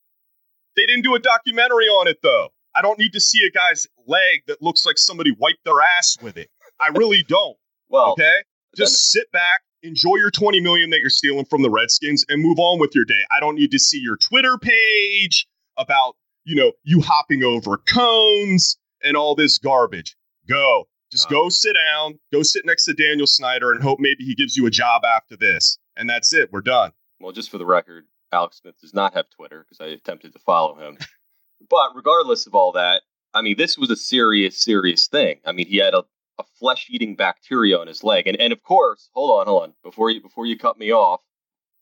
They 0.76 0.86
didn't 0.86 1.04
do 1.04 1.16
a 1.16 1.20
documentary 1.20 1.86
on 1.86 2.08
it 2.08 2.20
though. 2.22 2.50
I 2.76 2.82
don't 2.82 3.00
need 3.00 3.14
to 3.14 3.20
see 3.20 3.46
a 3.46 3.52
guy's 3.52 3.88
leg 4.06 4.44
that 4.48 4.62
looks 4.62 4.86
like 4.86 4.98
somebody 4.98 5.32
wiped 5.38 5.64
their 5.66 5.82
ass 5.82 6.18
with 6.22 6.38
it. 6.38 6.50
I 6.80 6.90
really 6.90 7.24
don't. 7.24 7.58
Well, 7.92 8.12
Okay? 8.12 8.36
Just 8.76 9.12
sit 9.12 9.32
back, 9.32 9.62
enjoy 9.82 10.18
your 10.18 10.30
20 10.30 10.60
million 10.60 10.92
that 10.92 11.00
you're 11.00 11.10
stealing 11.10 11.46
from 11.46 11.64
the 11.64 11.72
Redskins 11.72 12.24
and 12.30 12.40
move 12.40 12.60
on 12.60 12.80
with 12.80 12.94
your 12.94 13.04
day. 13.04 13.24
I 13.36 13.40
don't 13.40 13.56
need 13.56 13.72
to 13.72 13.80
see 13.80 13.98
your 13.98 14.16
Twitter 14.16 14.60
page 14.60 15.48
about, 15.76 16.16
you 16.44 16.56
know, 16.56 16.74
you 16.84 17.02
hopping 17.02 17.44
over 17.44 17.78
cones 17.78 18.78
and 19.04 19.18
all 19.18 19.34
this 19.34 19.58
garbage. 19.58 20.16
Go. 20.48 20.88
Just 21.12 21.28
Oh. 21.28 21.30
go 21.44 21.50
sit 21.50 21.74
down, 21.74 22.20
go 22.32 22.44
sit 22.44 22.66
next 22.66 22.86
to 22.86 22.94
Daniel 22.94 23.28
Snyder 23.28 23.72
and 23.72 23.82
hope 23.82 24.00
maybe 24.00 24.24
he 24.24 24.36
gives 24.36 24.56
you 24.56 24.66
a 24.66 24.72
job 24.72 25.04
after 25.04 25.36
this. 25.36 25.78
And 25.96 26.10
that's 26.10 26.34
it. 26.34 26.51
We're 26.51 26.62
done. 26.62 26.92
Well, 27.20 27.32
just 27.32 27.50
for 27.50 27.58
the 27.58 27.66
record, 27.66 28.06
Alex 28.32 28.58
Smith 28.62 28.80
does 28.80 28.94
not 28.94 29.13
have 29.13 29.30
Twitter 29.30 29.66
because 29.68 29.82
I 29.84 29.89
attempted 29.92 30.34
to 30.34 30.39
follow 30.39 30.75
him. 30.75 30.98
but 31.70 31.96
regardless 31.96 32.48
of 32.48 32.56
all 32.56 32.72
that, 32.74 33.01
I 33.34 33.42
mean, 33.42 33.58
this 33.58 33.78
was 33.78 33.89
a 33.89 33.96
serious, 33.96 34.62
serious 34.62 35.08
thing. 35.08 35.39
I 35.46 35.51
mean, 35.51 35.68
he 35.68 35.78
had 35.78 35.94
a, 35.94 36.04
a 36.39 36.44
flesh-eating 36.60 37.16
bacteria 37.16 37.78
on 37.78 37.88
his 37.88 38.04
leg, 38.04 38.28
and 38.28 38.39
and 38.39 38.54
of 38.54 38.63
course, 38.63 39.10
hold 39.13 39.39
on, 39.39 39.46
hold 39.48 39.63
on, 39.63 39.74
before 39.84 40.10
you 40.10 40.22
before 40.22 40.46
you 40.46 40.58
cut 40.58 40.80
me 40.80 40.92
off, 40.92 41.22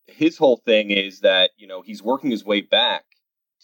his 0.08 0.38
whole 0.38 0.58
thing 0.58 0.90
is 0.92 1.20
that 1.22 1.52
you 1.58 1.68
know 1.68 1.82
he's 1.82 2.02
working 2.02 2.32
his 2.32 2.44
way 2.44 2.62
back 2.62 3.04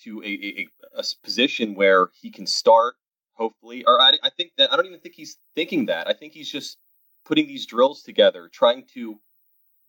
to 0.03 0.21
a 0.23 0.67
a 0.97 1.03
position 1.23 1.73
where 1.75 2.09
he 2.21 2.29
can 2.29 2.45
start, 2.45 2.95
hopefully, 3.33 3.83
or 3.85 3.99
I, 4.01 4.13
I 4.23 4.29
think 4.29 4.51
that 4.57 4.71
I 4.71 4.75
don't 4.75 4.85
even 4.85 4.99
think 4.99 5.15
he's 5.15 5.37
thinking 5.55 5.87
that. 5.87 6.07
I 6.07 6.13
think 6.13 6.33
he's 6.33 6.51
just 6.51 6.77
putting 7.25 7.47
these 7.47 7.65
drills 7.65 8.03
together, 8.03 8.49
trying 8.51 8.85
to 8.93 9.19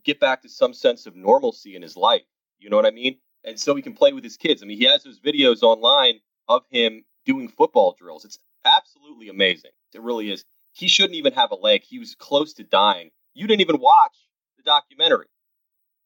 get 0.05 0.21
back 0.21 0.43
to 0.43 0.49
some 0.49 0.75
sense 0.75 1.07
of 1.07 1.17
normalcy 1.17 1.75
in 1.75 1.83
his 1.83 1.97
life. 1.97 2.23
You 2.59 2.71
know 2.71 2.77
what 2.77 2.87
I 2.87 2.91
mean? 2.91 3.19
And 3.45 3.59
so 3.59 3.75
he 3.75 3.83
can 3.83 3.95
play 3.95 4.13
with 4.13 4.25
his 4.25 4.37
kids. 4.37 4.63
I 4.63 4.67
mean, 4.67 4.79
he 4.79 4.85
has 4.85 5.03
those 5.05 5.21
videos 5.21 5.63
online 5.63 6.21
of 6.49 6.63
him 6.71 7.05
doing 7.27 7.49
football 7.49 7.95
drills. 7.99 8.25
It's 8.25 8.39
absolutely 8.65 9.29
amazing. 9.29 9.71
It 9.95 10.01
really 10.01 10.31
is. 10.31 10.45
He 10.73 10.89
shouldn't 10.89 11.15
even 11.15 11.33
have 11.35 11.51
a 11.51 11.55
leg. 11.57 11.83
He 11.83 11.99
was 11.99 12.15
close 12.15 12.53
to 12.55 12.65
dying. 12.65 13.11
You 13.35 13.47
didn't 13.47 13.61
even 13.63 13.81
watch 13.81 14.17
the 14.57 14.63
documentary. 14.63 15.27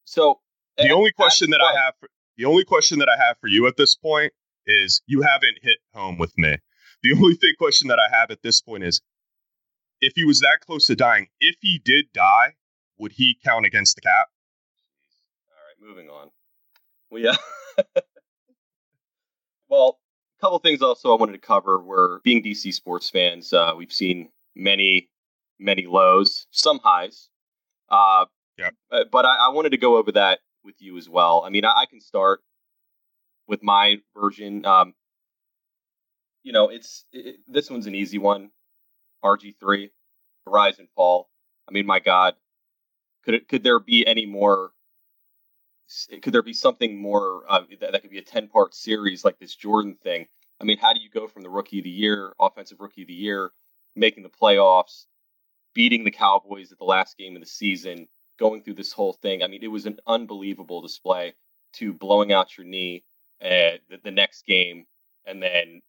So 0.04 0.40
The 0.76 0.90
only 0.90 1.12
question 1.12 1.50
that 1.50 1.60
I 1.60 1.78
have 1.80 1.94
for, 2.00 2.08
the 2.36 2.44
only 2.44 2.64
question 2.64 2.98
that 3.00 3.08
I 3.08 3.16
have 3.16 3.36
for 3.40 3.48
you 3.48 3.66
at 3.66 3.76
this 3.76 3.94
point 3.94 4.32
is 4.66 5.02
you 5.06 5.22
haven't 5.22 5.58
hit 5.62 5.78
home 5.94 6.18
with 6.18 6.32
me. 6.36 6.56
The 7.02 7.12
only 7.12 7.34
thing 7.34 7.54
question 7.58 7.88
that 7.88 7.98
I 7.98 8.14
have 8.16 8.30
at 8.30 8.42
this 8.42 8.60
point 8.60 8.84
is 8.84 9.00
if 10.00 10.12
he 10.16 10.24
was 10.24 10.40
that 10.40 10.58
close 10.66 10.86
to 10.86 10.96
dying, 10.96 11.28
if 11.40 11.56
he 11.60 11.80
did 11.84 12.06
die, 12.12 12.54
would 12.98 13.12
he 13.12 13.36
count 13.44 13.66
against 13.66 13.94
the 13.96 14.00
cap? 14.00 14.28
All 15.50 15.56
right, 15.66 15.88
moving 15.88 16.10
on. 16.10 16.30
Well, 17.10 17.22
yeah. 17.22 17.36
well, 19.68 19.98
a 20.38 20.40
couple 20.40 20.58
things 20.58 20.82
also 20.82 21.12
I 21.12 21.18
wanted 21.18 21.32
to 21.32 21.38
cover 21.38 21.78
were 21.80 22.20
being 22.24 22.42
DC 22.42 22.72
sports 22.74 23.10
fans. 23.10 23.52
Uh, 23.52 23.72
we've 23.76 23.92
seen 23.92 24.30
many, 24.54 25.08
many 25.58 25.86
lows, 25.86 26.46
some 26.50 26.78
highs. 26.82 27.28
Uh, 27.88 28.26
Yep. 28.58 28.74
uh, 28.90 29.04
But 29.12 29.24
I, 29.24 29.46
I 29.46 29.48
wanted 29.50 29.70
to 29.70 29.76
go 29.76 29.98
over 29.98 30.10
that 30.12 30.40
with 30.64 30.74
you 30.80 30.98
as 30.98 31.08
well. 31.08 31.44
I 31.46 31.48
mean, 31.50 31.64
I, 31.64 31.82
I 31.82 31.86
can 31.86 32.00
start 32.00 32.40
with 33.46 33.62
my 33.62 33.98
version. 34.20 34.66
Um, 34.66 34.94
you 36.42 36.52
know, 36.52 36.68
it's 36.68 37.04
it, 37.12 37.36
this 37.46 37.70
one's 37.70 37.86
an 37.86 37.94
easy 37.94 38.18
one. 38.18 38.50
RG 39.24 39.56
three, 39.58 39.90
rise 40.46 40.78
and 40.78 40.88
fall. 40.90 41.28
I 41.68 41.72
mean, 41.72 41.86
my 41.86 41.98
God, 41.98 42.34
could 43.24 43.34
it 43.34 43.48
could 43.48 43.62
there 43.62 43.80
be 43.80 44.06
any 44.06 44.26
more? 44.26 44.72
Could 46.22 46.34
there 46.34 46.42
be 46.42 46.52
something 46.52 47.00
more 47.00 47.44
uh, 47.48 47.62
that, 47.80 47.92
that 47.92 48.02
could 48.02 48.10
be 48.10 48.18
a 48.18 48.22
ten 48.22 48.48
part 48.48 48.74
series 48.74 49.24
like 49.24 49.38
this 49.38 49.54
Jordan 49.54 49.96
thing? 50.02 50.26
I 50.60 50.64
mean, 50.64 50.78
how 50.78 50.92
do 50.92 51.00
you 51.00 51.08
go 51.08 51.28
from 51.28 51.42
the 51.42 51.50
rookie 51.50 51.78
of 51.78 51.84
the 51.84 51.90
year, 51.90 52.32
offensive 52.38 52.80
rookie 52.80 53.02
of 53.02 53.08
the 53.08 53.14
year, 53.14 53.52
making 53.94 54.22
the 54.22 54.28
playoffs, 54.28 55.06
beating 55.72 56.04
the 56.04 56.10
Cowboys 56.10 56.72
at 56.72 56.78
the 56.78 56.84
last 56.84 57.16
game 57.16 57.36
of 57.36 57.42
the 57.42 57.48
season, 57.48 58.08
going 58.38 58.62
through 58.62 58.74
this 58.74 58.92
whole 58.92 59.12
thing? 59.12 59.42
I 59.42 59.46
mean, 59.46 59.62
it 59.62 59.68
was 59.68 59.86
an 59.86 59.98
unbelievable 60.06 60.82
display 60.82 61.34
to 61.74 61.92
blowing 61.92 62.32
out 62.32 62.56
your 62.56 62.66
knee 62.66 63.04
uh, 63.42 63.78
the, 63.88 64.00
the 64.04 64.10
next 64.10 64.46
game, 64.46 64.86
and 65.26 65.42
then 65.42 65.80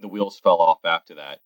the 0.00 0.08
wheels 0.08 0.40
fell 0.40 0.58
off 0.58 0.84
after 0.84 1.14
that. 1.16 1.40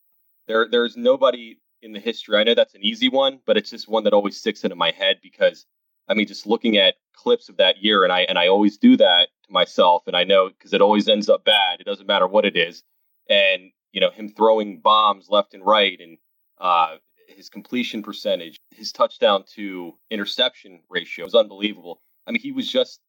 There, 0.47 0.67
there's 0.71 0.97
nobody 0.97 1.59
in 1.83 1.93
the 1.93 2.01
history. 2.01 2.37
I 2.37 2.45
know 2.45 2.55
that's 2.55 2.75
an 2.75 2.85
easy 2.85 3.09
one, 3.09 3.41
but 3.47 3.57
it's 3.57 3.71
just 3.71 3.89
one 3.89 4.05
that 4.05 4.13
always 4.13 4.37
sticks 4.37 4.65
into 4.65 4.77
my 4.77 4.91
head 4.91 5.19
because 5.23 5.67
I 6.09 6.15
mean, 6.15 6.27
just 6.27 6.47
looking 6.47 6.77
at 6.77 6.97
clips 7.15 7.49
of 7.49 7.57
that 7.59 7.83
year, 7.83 8.05
and 8.05 8.13
I 8.13 8.23
and 8.23 8.39
I 8.39 8.49
always 8.49 8.77
do 8.77 8.97
that 8.97 9.29
to 9.47 9.53
myself, 9.53 10.03
and 10.07 10.17
I 10.17 10.25
know 10.25 10.49
because 10.49 10.73
it 10.73 10.81
always 10.81 11.09
ends 11.09 11.29
up 11.29 11.45
bad. 11.45 11.81
It 11.81 11.85
doesn't 11.85 12.07
matter 12.07 12.27
what 12.27 12.45
it 12.45 12.57
is, 12.57 12.83
and 13.29 13.71
you 13.93 14.01
know 14.01 14.11
him 14.11 14.29
throwing 14.29 14.81
bombs 14.81 15.29
left 15.29 15.55
and 15.55 15.65
right, 15.65 15.99
and 16.01 16.19
uh, 16.59 16.97
his 17.29 17.49
completion 17.49 18.03
percentage, 18.03 18.57
his 18.71 18.93
touchdown 18.93 19.45
to 19.55 19.95
interception 20.11 20.81
ratio 20.91 21.25
was 21.25 21.35
unbelievable. 21.35 22.01
I 22.27 22.33
mean, 22.33 22.43
he 22.43 22.53
was 22.53 22.71
just 22.71 23.01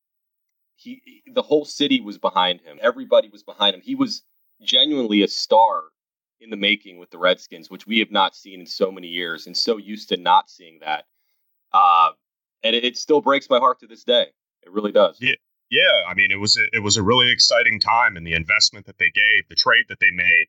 he. 0.76 1.24
The 1.34 1.42
whole 1.42 1.66
city 1.66 2.00
was 2.00 2.18
behind 2.18 2.62
him. 2.62 2.78
Everybody 2.82 3.30
was 3.30 3.44
behind 3.44 3.76
him. 3.76 3.82
He 3.82 3.96
was 3.96 4.24
genuinely 4.62 5.24
a 5.24 5.28
star 5.28 5.84
in 6.40 6.50
the 6.50 6.58
making 6.58 6.98
with 6.98 7.10
the 7.10 7.18
Redskins, 7.18 7.70
which 7.70 7.88
we 7.88 8.00
have 8.00 8.12
not 8.12 8.36
seen 8.36 8.60
in 8.60 8.66
so 8.66 8.92
many 8.92 9.08
years, 9.08 9.48
and 9.48 9.56
so 9.56 9.78
used 9.78 10.10
to 10.10 10.18
not 10.18 10.50
seeing 10.50 10.80
that. 10.82 11.06
Uh, 11.72 12.10
and 12.64 12.76
it, 12.76 12.84
it 12.84 12.98
still 12.98 13.22
breaks 13.22 13.50
my 13.50 13.60
heart 13.60 13.80
to 13.80 13.88
this 13.88 14.04
day. 14.04 14.28
It 14.62 14.72
really 14.72 14.92
does. 14.92 15.18
Yeah. 15.20 15.36
Yeah, 15.70 16.04
I 16.08 16.14
mean, 16.14 16.30
it 16.30 16.40
was 16.40 16.56
a, 16.56 16.66
it 16.72 16.84
was 16.84 16.98
a 16.98 17.04
really 17.04 17.32
exciting 17.32 17.80
time, 17.80 18.16
and 18.16 18.28
the 18.28 18.34
investment 18.34 18.86
that 18.86 19.00
they 19.00 19.10
gave, 19.10 19.48
the 19.50 19.56
trade 19.56 19.86
that 19.90 20.00
they 20.00 20.12
made 20.12 20.46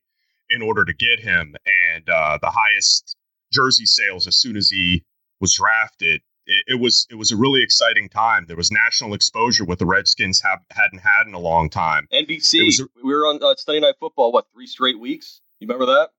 in 0.51 0.61
order 0.61 0.85
to 0.85 0.93
get 0.93 1.19
him, 1.19 1.55
and 1.65 2.07
uh, 2.07 2.37
the 2.39 2.51
highest 2.51 3.15
jersey 3.51 3.87
sales 3.87 4.27
as 4.27 4.37
soon 4.37 4.55
as 4.55 4.69
he 4.69 5.03
was 5.41 5.55
drafted. 5.55 6.21
It, 6.47 6.63
it 6.67 6.79
was 6.79 7.07
it 7.09 7.15
was 7.15 7.31
a 7.31 7.35
really 7.37 7.63
exciting 7.63 8.07
time. 8.09 8.45
There 8.47 8.55
was 8.57 8.71
national 8.71 9.13
exposure 9.13 9.65
what 9.65 9.79
the 9.79 9.85
Redskins 9.85 10.41
have 10.41 10.59
hadn't 10.71 10.99
had 10.99 11.25
in 11.27 11.33
a 11.33 11.39
long 11.39 11.69
time. 11.69 12.07
NBC. 12.13 12.79
A- 12.81 12.87
we 13.03 13.13
were 13.13 13.25
on 13.25 13.39
uh, 13.43 13.55
Sunday 13.57 13.79
Night 13.81 13.95
Football. 13.99 14.31
What 14.31 14.45
three 14.53 14.67
straight 14.67 14.99
weeks? 14.99 15.41
You 15.59 15.67
remember 15.67 15.85
that? 15.93 16.09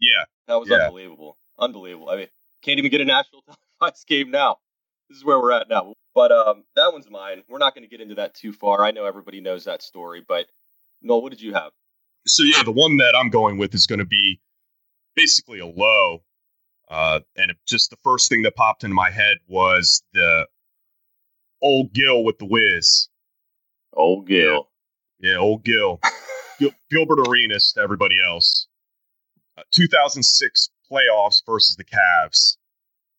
Yeah, 0.00 0.24
That 0.48 0.60
was 0.60 0.68
Yeah. 0.68 0.84
unbelievable. 0.86 1.38
Unbelievable. 1.58 2.10
I 2.10 2.16
mean, 2.16 2.26
can't 2.62 2.78
even 2.78 2.90
get 2.90 3.00
a 3.00 3.04
national 3.04 3.42
televised 3.80 4.06
game 4.06 4.30
now. 4.30 4.58
This 5.08 5.18
is 5.18 5.24
where 5.24 5.38
we're 5.40 5.52
at 5.52 5.68
now. 5.68 5.94
But 6.14 6.32
um, 6.32 6.64
that 6.74 6.92
one's 6.92 7.08
mine. 7.08 7.44
We're 7.48 7.58
not 7.58 7.74
going 7.74 7.84
to 7.84 7.90
get 7.90 8.00
into 8.00 8.16
that 8.16 8.34
too 8.34 8.52
far. 8.52 8.84
I 8.84 8.90
know 8.90 9.04
everybody 9.06 9.40
knows 9.40 9.64
that 9.64 9.82
story, 9.82 10.22
but 10.26 10.46
Noel, 11.02 11.22
what 11.22 11.30
did 11.30 11.40
you 11.40 11.54
have? 11.54 11.72
so 12.26 12.42
yeah, 12.42 12.62
the 12.64 12.72
one 12.72 12.96
that 12.96 13.14
I'm 13.16 13.30
going 13.30 13.56
with 13.56 13.72
is 13.74 13.86
going 13.86 14.00
to 14.00 14.04
be 14.06 14.40
basically 15.14 15.60
a 15.60 15.66
low. 15.66 16.22
Uh, 16.88 17.20
and 17.36 17.50
it, 17.50 17.56
just 17.66 17.90
the 17.90 17.96
first 18.04 18.28
thing 18.28 18.42
that 18.42 18.54
popped 18.54 18.84
into 18.84 18.94
my 18.94 19.10
head 19.10 19.38
was 19.48 20.02
the 20.12 20.46
old 21.62 21.92
Gil 21.92 22.22
with 22.24 22.38
the 22.38 22.46
Wiz. 22.46 23.08
Old 23.92 24.26
Gil. 24.28 24.68
Yeah, 25.18 25.36
old 25.36 25.64
Gil. 25.64 26.00
Gil 26.58 26.70
Gilbert 26.90 27.28
Arenas 27.28 27.72
to 27.74 27.80
everybody 27.80 28.16
else. 28.24 28.68
Uh, 29.58 29.62
2006 29.72 30.70
playoffs 30.90 31.42
versus 31.46 31.76
the 31.76 31.84
Cavs. 31.84 32.56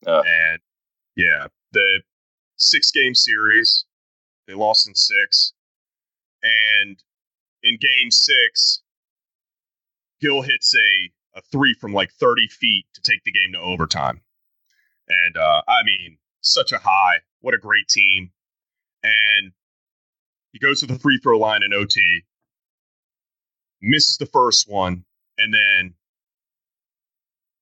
Uh, 0.05 0.21
And 0.25 0.59
yeah, 1.15 1.47
the 1.71 2.01
six 2.55 2.91
game 2.91 3.15
series, 3.15 3.85
they 4.47 4.53
lost 4.53 4.87
in 4.87 4.93
six. 4.95 5.53
And 6.43 6.97
in 7.63 7.77
game 7.77 8.11
six, 8.11 8.83
Gil 10.21 10.43
hits 10.43 10.73
a, 10.75 11.11
a 11.37 11.41
three 11.51 11.73
from 11.73 11.93
like 11.93 12.11
30 12.11 12.47
feet 12.47 12.85
to 12.95 13.01
take 13.01 13.23
the 13.23 13.31
game 13.31 13.53
to 13.53 13.59
overtime. 13.59 14.21
And 15.07 15.37
uh, 15.37 15.61
I 15.67 15.83
mean, 15.85 16.17
such 16.41 16.71
a 16.71 16.79
high. 16.79 17.19
What 17.41 17.53
a 17.53 17.59
great 17.59 17.87
team. 17.87 18.31
And 19.03 19.51
he 20.51 20.59
goes 20.59 20.79
to 20.79 20.87
the 20.87 20.99
free 20.99 21.19
throw 21.19 21.37
line 21.37 21.61
in 21.63 21.73
OT, 21.73 22.23
misses 23.81 24.17
the 24.17 24.25
first 24.25 24.67
one, 24.67 25.05
and 25.37 25.53
then 25.53 25.93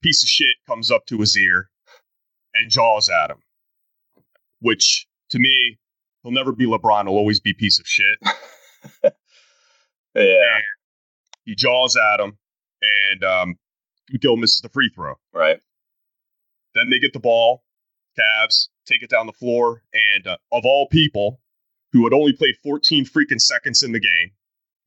piece 0.01 0.24
of 0.24 0.29
shit 0.29 0.55
comes 0.65 0.91
up 0.91 1.05
to 1.08 1.20
his 1.20 1.38
ear 1.38 1.70
and 2.53 2.72
jaws 2.72 3.10
at 3.10 3.32
him. 3.32 3.39
Which 4.62 5.08
to 5.32 5.39
me, 5.39 5.77
he'll 6.24 6.32
never 6.32 6.53
be 6.53 6.65
LeBron. 6.65 7.03
He'll 7.03 7.17
always 7.17 7.41
be 7.41 7.53
piece 7.53 7.79
of 7.79 7.86
shit. 7.86 8.17
yeah. 10.15 10.60
He 11.44 11.53
jaws 11.53 11.96
at 11.96 12.20
him, 12.20 12.38
and 12.82 13.24
um, 13.24 13.55
Gil 14.20 14.38
misses 14.38 14.62
the 14.62 14.70
free 14.70 14.92
throw. 14.94 15.16
Right. 15.34 15.60
Then 16.74 16.90
they 16.90 17.00
get 17.00 17.14
the 17.14 17.20
ball, 17.20 17.64
Cavs 18.18 18.68
take 18.86 19.02
it 19.02 19.10
down 19.10 19.26
the 19.26 19.34
floor, 19.34 19.84
and 19.94 20.28
uh, 20.28 20.38
of 20.52 20.64
all 20.66 20.88
people 20.88 21.42
who 21.92 22.04
had 22.04 22.14
only 22.14 22.34
played 22.34 22.56
14 22.64 23.06
freaking 23.06 23.42
seconds 23.42 23.84
in 23.84 23.92
the 23.92 24.00
game, 24.00 24.32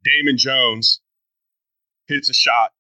Damon 0.05 0.37
Jones 0.37 1.01
hits 2.07 2.29
a 2.29 2.35
shot 2.35 2.73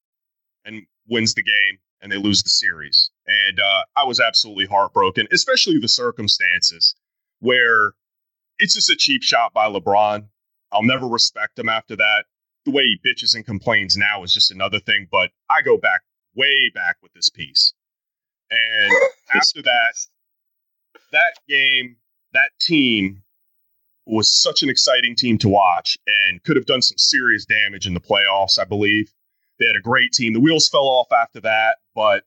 and 0.64 0.82
wins 1.08 1.34
the 1.34 1.42
game, 1.42 1.78
and 2.00 2.12
they 2.12 2.16
lose 2.16 2.42
the 2.42 2.50
series. 2.50 3.10
And 3.26 3.58
uh, 3.58 3.84
I 3.96 4.04
was 4.04 4.20
absolutely 4.20 4.66
heartbroken, 4.66 5.26
especially 5.32 5.78
the 5.78 5.88
circumstances 5.88 6.94
where 7.40 7.92
it's 8.58 8.74
just 8.74 8.90
a 8.90 8.96
cheap 8.96 9.22
shot 9.22 9.52
by 9.52 9.66
LeBron. 9.66 10.26
I'll 10.72 10.82
never 10.82 11.06
respect 11.06 11.58
him 11.58 11.68
after 11.68 11.96
that. 11.96 12.24
The 12.64 12.70
way 12.70 12.82
he 12.82 13.00
bitches 13.06 13.34
and 13.34 13.46
complains 13.46 13.96
now 13.96 14.22
is 14.22 14.34
just 14.34 14.50
another 14.50 14.80
thing, 14.80 15.08
but 15.10 15.30
I 15.48 15.62
go 15.62 15.78
back 15.78 16.02
way 16.38 16.70
back 16.74 16.96
with 17.02 17.12
this 17.12 17.28
piece. 17.28 17.74
And 18.50 18.92
after 19.34 19.62
that, 19.62 19.94
that 21.12 21.34
game, 21.48 21.96
that 22.32 22.50
team 22.60 23.22
was 24.06 24.30
such 24.30 24.62
an 24.62 24.70
exciting 24.70 25.14
team 25.14 25.36
to 25.38 25.48
watch 25.48 25.98
and 26.06 26.42
could 26.42 26.56
have 26.56 26.66
done 26.66 26.80
some 26.80 26.96
serious 26.96 27.44
damage 27.44 27.86
in 27.86 27.92
the 27.92 28.00
playoffs, 28.00 28.58
I 28.58 28.64
believe. 28.64 29.12
They 29.58 29.66
had 29.66 29.76
a 29.76 29.82
great 29.82 30.12
team. 30.12 30.32
The 30.32 30.40
wheels 30.40 30.68
fell 30.68 30.86
off 30.86 31.12
after 31.12 31.40
that, 31.40 31.78
but 31.94 32.24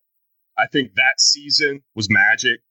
I 0.58 0.68
think 0.68 0.94
that 0.96 1.20
season 1.20 1.82
was 1.96 2.10
magic. 2.10 2.62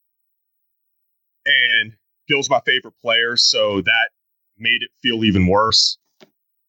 And 1.45 1.93
Gil's 2.27 2.49
my 2.49 2.61
favorite 2.65 2.93
player, 3.01 3.35
so 3.35 3.81
that 3.81 4.09
made 4.57 4.83
it 4.83 4.91
feel 5.01 5.25
even 5.25 5.47
worse. 5.47 5.97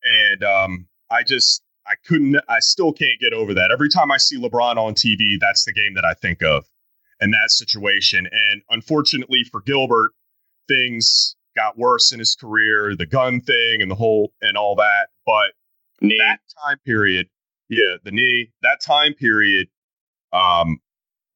And 0.02 0.43
um, 0.43 0.88
I 1.11 1.23
just 1.23 1.62
I 1.87 1.95
couldn't 2.07 2.37
I 2.49 2.61
still 2.61 2.93
can't 2.93 3.21
get 3.21 3.33
over 3.33 3.55
that. 3.55 3.71
Every 3.73 3.89
time 3.89 4.11
I 4.11 4.17
see 4.17 4.39
LeBron 4.39 4.77
on 4.77 4.95
TV, 4.95 5.39
that's 5.41 5.65
the 5.65 5.73
game 5.73 5.95
that 5.95 6.05
I 6.05 6.15
think 6.15 6.43
of 6.43 6.67
and 7.21 7.33
that 7.33 7.51
situation. 7.51 8.29
And 8.31 8.62
unfortunately 8.71 9.45
for 9.51 9.61
Gilbert, 9.61 10.12
things 10.69 11.37
got 11.57 11.79
worse 11.79 12.12
in 12.12 12.19
his 12.19 12.35
career, 12.35 12.95
the 12.97 13.07
gun 13.07 13.41
thing 13.41 13.83
and 13.83 13.91
the 13.91 13.95
whole 13.95 14.33
and 14.41 14.57
all 14.57 14.77
that. 14.77 15.09
But 15.27 15.53
knee. 16.01 16.19
that 16.19 16.41
time 16.62 16.79
period, 16.85 17.29
yeah, 17.69 17.97
the 18.05 18.11
knee, 18.11 18.53
that 18.62 18.81
time 18.81 19.15
period, 19.15 19.69
um, 20.33 20.81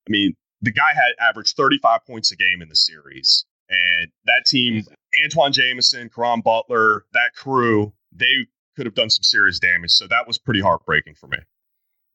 I 0.07 0.11
mean, 0.11 0.35
the 0.63 0.73
guy 0.73 0.93
had 0.95 1.29
averaged 1.29 1.57
35 1.57 2.01
points 2.07 2.33
a 2.33 2.37
game 2.37 2.63
in 2.63 2.69
the 2.69 2.77
series. 2.77 3.45
And 3.69 4.11
that 4.27 4.45
team, 4.47 4.85
Antawn 5.25 5.53
Jamison, 5.53 6.09
Caron 6.09 6.41
Butler, 6.41 7.05
that 7.13 7.33
crew, 7.35 7.93
they 8.13 8.47
could 8.77 8.87
have 8.87 8.95
done 8.95 9.11
some 9.11 9.23
serious 9.23 9.59
damage. 9.59 9.93
So 9.93 10.07
that 10.07 10.27
was 10.27 10.39
pretty 10.39 10.61
heartbreaking 10.61 11.15
for 11.15 11.27
me. 11.27 11.39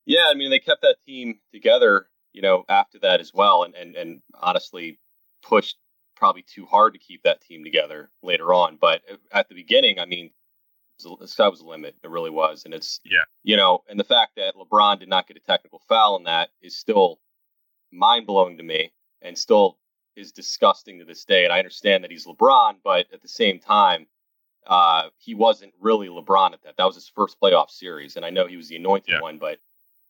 Yeah, 0.06 0.28
I 0.30 0.36
mean, 0.36 0.50
they 0.50 0.60
kept 0.60 0.82
that 0.82 0.98
team 1.06 1.40
together, 1.54 2.08
you 2.34 2.42
know, 2.42 2.64
after 2.70 3.00
that 3.00 3.20
as 3.20 3.34
well, 3.34 3.64
and 3.64 3.76
and 3.76 3.96
and 3.96 4.22
honestly 4.40 5.00
pushed 5.44 5.78
probably 6.16 6.44
too 6.44 6.66
hard 6.66 6.94
to 6.94 7.00
keep 7.00 7.24
that 7.24 7.42
team 7.42 7.64
together 7.64 8.12
later 8.22 8.54
on. 8.54 8.78
But 8.80 9.02
at 9.32 9.50
the 9.50 9.56
beginning, 9.56 10.00
I 10.00 10.06
mean, 10.06 10.32
the 11.20 11.28
sky 11.28 11.48
was 11.48 11.60
the 11.60 11.66
limit. 11.66 11.96
It 12.04 12.10
really 12.10 12.30
was, 12.30 12.66
and 12.66 12.74
it's 12.74 13.00
yeah, 13.06 13.26
you 13.44 13.58
know, 13.58 13.84
and 13.90 14.00
the 14.00 14.04
fact 14.04 14.34
that 14.38 14.56
LeBron 14.56 15.00
did 15.00 15.10
not 15.10 15.28
get 15.28 15.38
a 15.38 15.42
technical 15.42 15.82
foul 15.88 16.18
in 16.18 16.24
that 16.24 16.50
is 16.62 16.78
still 16.78 17.20
mind 17.92 18.28
blowing 18.28 18.58
to 18.58 18.64
me, 18.64 18.92
and 19.22 19.38
still 19.38 19.78
is 20.16 20.32
disgusting 20.32 21.00
to 21.00 21.06
this 21.06 21.26
day. 21.26 21.44
And 21.44 21.54
I 21.54 21.60
understand 21.60 22.04
that 22.04 22.12
he's 22.12 22.26
LeBron, 22.26 22.76
but 22.84 23.08
at 23.14 23.22
the 23.22 23.28
same 23.28 23.60
time, 23.60 24.08
uh, 24.68 25.10
he 25.18 25.34
wasn't 25.34 25.74
really 25.80 26.08
LeBron 26.08 26.54
at 26.54 26.64
that. 26.64 26.78
That 26.78 26.86
was 26.86 26.96
his 26.96 27.08
first 27.08 27.38
playoff 27.42 27.70
series, 27.70 28.16
and 28.16 28.26
I 28.26 28.30
know 28.30 28.48
he 28.48 28.58
was 28.58 28.70
the 28.70 28.76
anointed 28.76 29.14
yeah. 29.14 29.22
one, 29.22 29.38
but 29.38 29.60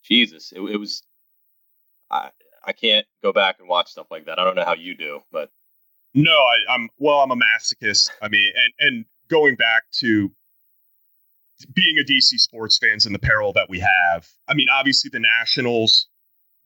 Jesus, 0.03 0.51
it, 0.51 0.61
it 0.61 0.77
was. 0.77 1.03
I 2.09 2.29
I 2.65 2.73
can't 2.73 3.05
go 3.23 3.31
back 3.33 3.59
and 3.59 3.67
watch 3.67 3.91
stuff 3.91 4.07
like 4.11 4.25
that. 4.25 4.39
I 4.39 4.43
don't 4.43 4.55
know 4.55 4.65
how 4.65 4.75
you 4.75 4.95
do, 4.95 5.21
but 5.31 5.49
no, 6.13 6.31
I, 6.31 6.73
I'm 6.73 6.89
well. 6.97 7.19
I'm 7.19 7.31
a 7.31 7.35
masochist. 7.35 8.09
I 8.21 8.27
mean, 8.27 8.51
and 8.55 8.87
and 8.87 9.05
going 9.29 9.55
back 9.55 9.83
to 9.99 10.31
being 11.73 11.97
a 11.97 12.03
DC 12.03 12.39
sports 12.39 12.77
fans 12.77 13.05
and 13.05 13.13
the 13.13 13.19
peril 13.19 13.53
that 13.53 13.69
we 13.69 13.79
have. 13.79 14.27
I 14.47 14.53
mean, 14.53 14.67
obviously 14.69 15.09
the 15.09 15.19
Nationals, 15.19 16.07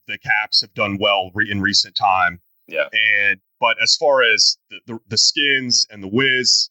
the 0.06 0.18
Caps 0.18 0.62
have 0.62 0.74
done 0.74 0.98
well 0.98 1.30
re- 1.34 1.50
in 1.50 1.60
recent 1.60 1.94
time. 1.94 2.40
Yeah. 2.66 2.88
And 2.92 3.40
but 3.60 3.76
as 3.82 3.96
far 3.96 4.22
as 4.22 4.58
the, 4.70 4.80
the, 4.86 4.98
the 5.08 5.18
skins 5.18 5.86
and 5.90 6.02
the 6.02 6.08
Wiz, 6.08 6.70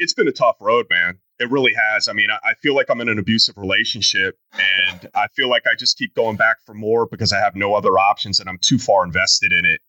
it's 0.00 0.14
been 0.14 0.26
a 0.26 0.32
tough 0.32 0.56
road, 0.60 0.86
man. 0.90 1.18
It 1.38 1.50
really 1.50 1.72
has. 1.74 2.08
I 2.08 2.14
mean, 2.14 2.28
I, 2.30 2.50
I, 2.50 2.54
feel 2.54 2.74
like 2.74 2.90
I'm 2.90 3.00
in 3.00 3.08
an 3.08 3.18
abusive 3.18 3.56
relationship, 3.56 4.38
and 4.54 5.08
I 5.14 5.28
feel 5.36 5.48
like 5.48 5.62
I 5.66 5.74
just 5.78 5.96
keep 5.96 6.14
going 6.14 6.36
back 6.36 6.56
for 6.64 6.74
more 6.74 7.06
because 7.06 7.32
I 7.32 7.38
have 7.38 7.54
no 7.54 7.74
other 7.74 7.98
options, 7.98 8.40
and 8.40 8.48
I'm 8.48 8.58
too 8.58 8.78
far 8.78 9.04
invested 9.04 9.52
in 9.52 9.64
it. 9.64 9.80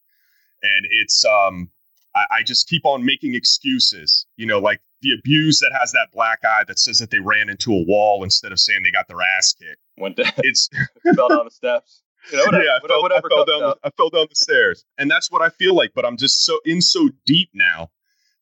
And 0.61 0.85
it's 0.89 1.25
um, 1.25 1.69
I, 2.13 2.25
I 2.31 2.43
just 2.43 2.67
keep 2.67 2.85
on 2.85 3.05
making 3.05 3.35
excuses. 3.35 4.27
You 4.35 4.45
know, 4.45 4.59
like 4.59 4.81
the 5.01 5.09
abuse 5.17 5.59
that 5.59 5.71
has 5.79 5.93
that 5.93 6.09
black 6.13 6.39
eye 6.43 6.63
that 6.67 6.77
says 6.77 6.99
that 6.99 7.09
they 7.09 7.19
ran 7.19 7.49
into 7.49 7.73
a 7.73 7.83
wall 7.87 8.23
instead 8.23 8.51
of 8.51 8.59
saying 8.59 8.83
they 8.83 8.91
got 8.91 9.07
their 9.07 9.21
ass 9.37 9.53
kicked. 9.53 9.81
Went 9.97 10.17
down. 10.17 10.31
It's 10.37 10.69
fell 11.15 11.29
down 11.29 11.45
the 11.45 11.51
steps. 11.51 12.01
You 12.31 12.37
know, 12.37 12.45
whatever, 12.45 12.63
yeah, 12.63 12.77
I 12.83 12.87
fell, 12.87 13.05
I 13.05 13.21
fell 13.21 13.45
down. 13.45 13.59
The, 13.61 13.77
I 13.83 13.89
fell 13.97 14.09
down 14.09 14.27
the 14.29 14.35
stairs, 14.35 14.85
and 14.97 15.09
that's 15.09 15.31
what 15.31 15.41
I 15.41 15.49
feel 15.49 15.73
like. 15.73 15.93
But 15.95 16.05
I'm 16.05 16.17
just 16.17 16.45
so 16.45 16.59
in 16.65 16.81
so 16.81 17.09
deep 17.25 17.49
now 17.53 17.89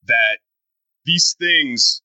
that 0.05 0.39
these 1.09 1.35
things, 1.39 2.01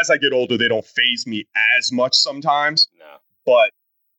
as 0.00 0.10
I 0.10 0.16
get 0.16 0.32
older, 0.32 0.56
they 0.56 0.68
don't 0.68 0.84
phase 0.84 1.26
me 1.26 1.46
as 1.78 1.92
much 1.92 2.14
sometimes. 2.14 2.88
No. 2.98 3.04
But 3.46 3.70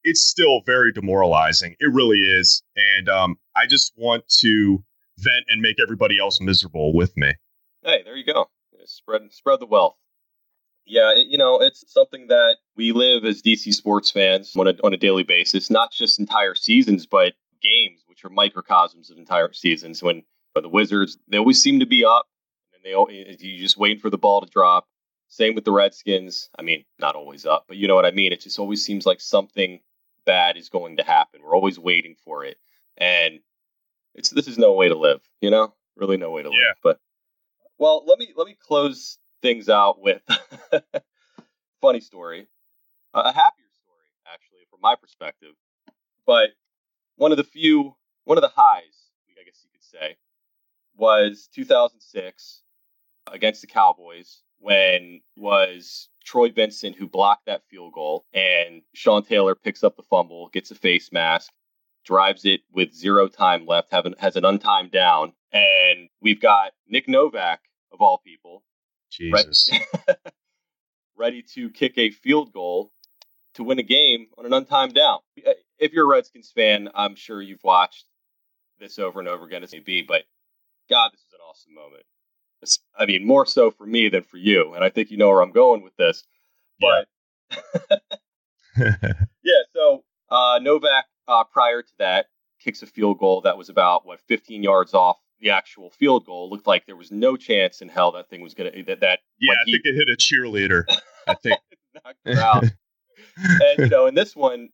it's 0.04 0.22
still 0.22 0.62
very 0.66 0.94
demoralizing. 0.94 1.76
It 1.80 1.94
really 1.94 2.20
is, 2.20 2.64
and 2.76 3.10
um, 3.10 3.38
I 3.56 3.68
just 3.68 3.92
want 3.98 4.28
to 4.40 4.84
vent 5.18 5.46
and 5.50 5.62
make 5.62 5.76
everybody 5.82 6.18
else 6.20 6.40
miserable 6.42 6.94
with 6.94 7.16
me. 7.18 7.34
Hey, 7.84 8.02
there 8.04 8.16
you 8.16 8.26
go. 8.26 8.50
Spread 8.86 9.32
spread 9.32 9.60
the 9.60 9.68
wealth. 9.68 9.96
Yeah, 10.86 11.12
it, 11.12 11.28
you 11.28 11.38
know, 11.38 11.62
it's 11.62 11.84
something 11.88 12.28
that 12.28 12.58
we 12.76 12.92
live 12.92 13.24
as 13.26 13.42
DC 13.42 13.74
sports 13.74 14.10
fans 14.10 14.56
on 14.58 14.68
a, 14.68 14.74
on 14.84 14.94
a 14.94 14.98
daily 14.98 15.24
basis, 15.24 15.70
not 15.70 15.92
just 15.92 16.20
entire 16.20 16.56
seasons, 16.56 17.06
but 17.06 17.34
games, 17.62 18.02
which 18.08 18.26
are 18.26 18.30
microcosms 18.30 19.12
of 19.12 19.18
entire 19.18 19.54
seasons. 19.54 20.02
When 20.02 20.24
the 20.56 20.68
Wizards, 20.68 21.18
they 21.28 21.38
always 21.38 21.62
seem 21.62 21.80
to 21.80 21.86
be 21.86 22.04
up, 22.04 22.26
they 22.84 22.94
eh, 22.94 23.06
eh, 23.10 23.36
you 23.40 23.60
just 23.60 23.78
wait 23.78 24.02
for 24.02 24.10
the 24.10 24.18
ball 24.18 24.42
to 24.42 24.50
drop. 24.50 24.88
Same 25.28 25.56
with 25.56 25.64
the 25.64 25.72
Redskins. 25.72 26.50
I 26.58 26.62
mean, 26.62 26.84
not 27.00 27.16
always 27.16 27.46
up, 27.46 27.66
but 27.68 27.78
you 27.78 27.88
know 27.88 27.96
what 27.96 28.06
I 28.06 28.12
mean. 28.12 28.34
It 28.34 28.42
just 28.42 28.60
always 28.60 28.84
seems 28.84 29.06
like 29.06 29.22
something 29.22 29.80
bad 30.26 30.58
is 30.58 30.70
going 30.70 30.98
to 30.98 31.04
happen. 31.04 31.42
We're 31.44 31.56
always 31.56 31.80
waiting 31.80 32.16
for 32.24 32.44
it, 32.44 32.58
and 32.98 33.40
it's 34.14 34.30
this 34.30 34.48
is 34.48 34.58
no 34.58 34.74
way 34.74 34.90
to 34.90 34.96
live. 34.96 35.22
You 35.40 35.50
know, 35.50 35.74
really 35.96 36.18
no 36.18 36.32
way 36.32 36.44
to 36.44 36.50
yeah. 36.50 36.68
live. 36.68 36.76
But 36.84 37.00
well, 37.78 38.04
let 38.06 38.20
me 38.20 38.34
let 38.36 38.48
me 38.48 38.58
close 38.60 39.18
things 39.42 39.70
out 39.70 40.02
with 40.02 40.22
funny 41.82 42.02
story, 42.02 42.48
a 43.14 43.32
happier 43.32 43.70
story 43.82 44.08
actually 44.32 44.66
from 44.70 44.80
my 44.82 44.96
perspective. 44.96 45.54
But 46.26 46.50
one 47.16 47.32
of 47.32 47.38
the 47.38 47.44
few, 47.44 47.96
one 48.26 48.38
of 48.38 48.42
the 48.42 48.52
highs, 48.54 49.12
I 49.40 49.44
guess 49.44 49.64
you 49.64 49.70
could 49.72 49.84
say, 49.84 50.18
was 50.96 51.50
2006 51.54 52.61
against 53.32 53.62
the 53.62 53.68
Cowboys 53.68 54.42
when 54.60 55.22
was 55.36 56.10
Troy 56.24 56.52
Vincent 56.52 56.96
who 56.96 57.08
blocked 57.08 57.48
that 57.48 57.64
field 57.70 57.94
goal 57.94 58.26
and 58.34 58.84
Sean 58.94 59.24
Taylor 59.24 59.56
picks 59.56 59.84
up 59.84 59.96
the 59.98 60.04
fumble, 60.04 60.50
gets 60.50 60.72
a 60.72 60.76
face 60.76 61.12
mask, 61.12 61.52
drives 62.06 62.46
it 62.46 62.62
with 62.72 62.94
zero 62.94 63.28
time 63.28 63.66
left, 63.66 63.92
have 63.92 64.06
an, 64.06 64.16
has 64.20 64.36
an 64.36 64.44
untimed 64.44 64.92
down, 64.92 65.34
and 65.52 66.10
we've 66.22 66.42
got 66.42 66.72
Nick 66.88 67.08
Novak 67.08 67.62
of 67.92 68.02
all 68.02 68.20
people, 68.20 68.64
Jesus, 69.12 69.70
ready, 69.72 69.86
ready 71.18 71.44
to 71.56 71.70
kick 71.70 71.98
a 71.98 72.12
field 72.12 72.54
goal 72.54 72.92
to 73.56 73.64
win 73.64 73.80
a 73.80 73.84
game 73.84 74.28
on 74.38 74.46
an 74.46 74.52
untimed 74.52 74.94
down. 74.94 75.20
Uh, 75.46 75.52
if 75.78 75.92
you're 75.92 76.06
a 76.06 76.10
Redskins 76.10 76.52
fan, 76.56 76.90
I'm 76.96 77.16
sure 77.16 77.42
you've 77.42 77.64
watched 77.64 78.06
this 78.80 79.00
over 79.00 79.20
and 79.20 79.28
over 79.28 79.46
again 79.46 79.64
as 79.64 79.74
may 79.74 79.80
be, 79.80 80.02
but 80.02 80.24
God, 80.90 81.12
this 81.12 81.22
is 81.22 81.34
an 81.34 81.40
awesome 81.48 81.74
moment. 81.74 82.04
I 82.98 83.06
mean, 83.06 83.26
more 83.26 83.46
so 83.46 83.72
for 83.72 83.86
me 83.86 84.10
than 84.10 84.24
for 84.24 84.38
you, 84.38 84.74
and 84.74 84.84
I 84.84 84.90
think 84.90 85.12
you 85.12 85.18
know 85.18 85.30
where 85.30 85.42
I'm 85.42 85.52
going 85.52 85.82
with 85.84 85.96
this. 85.98 86.24
But 86.80 87.08
yeah, 87.52 87.98
yeah 89.44 89.62
so 89.74 90.04
uh, 90.30 90.60
Novak 90.62 91.06
uh, 91.28 91.44
prior 91.46 91.82
to 91.82 91.92
that 92.00 92.28
kicks 92.60 92.82
a 92.82 92.88
field 92.88 93.20
goal 93.20 93.42
that 93.42 93.58
was 93.58 93.70
about 93.70 94.06
what 94.06 94.20
15 94.28 94.64
yards 94.64 94.94
off 94.94 95.18
the 95.40 95.50
actual 95.50 95.90
field 95.90 96.26
goal. 96.26 96.46
It 96.46 96.52
looked 96.52 96.68
like 96.68 96.86
there 96.86 96.96
was 96.96 97.12
no 97.12 97.36
chance 97.36 97.82
in 97.82 97.90
hell 97.90 98.12
that 98.14 98.30
thing 98.30 98.42
was 98.42 98.54
gonna 98.54 98.72
that 98.88 99.02
that. 99.02 99.20
Yeah, 99.40 99.54
I 99.54 99.64
he, 99.66 99.74
think 99.74 99.86
it 99.86 99.96
hit 99.96 100.10
a 100.10 100.18
cheerleader. 100.18 100.84
I 101.28 101.34
think 101.34 101.60
knocked 102.06 102.20
her 102.26 102.40
out. 102.40 102.64
and 102.64 103.80
you 103.80 103.90
know, 103.90 104.06
in 104.06 104.16
this 104.16 104.36
one, 104.36 104.70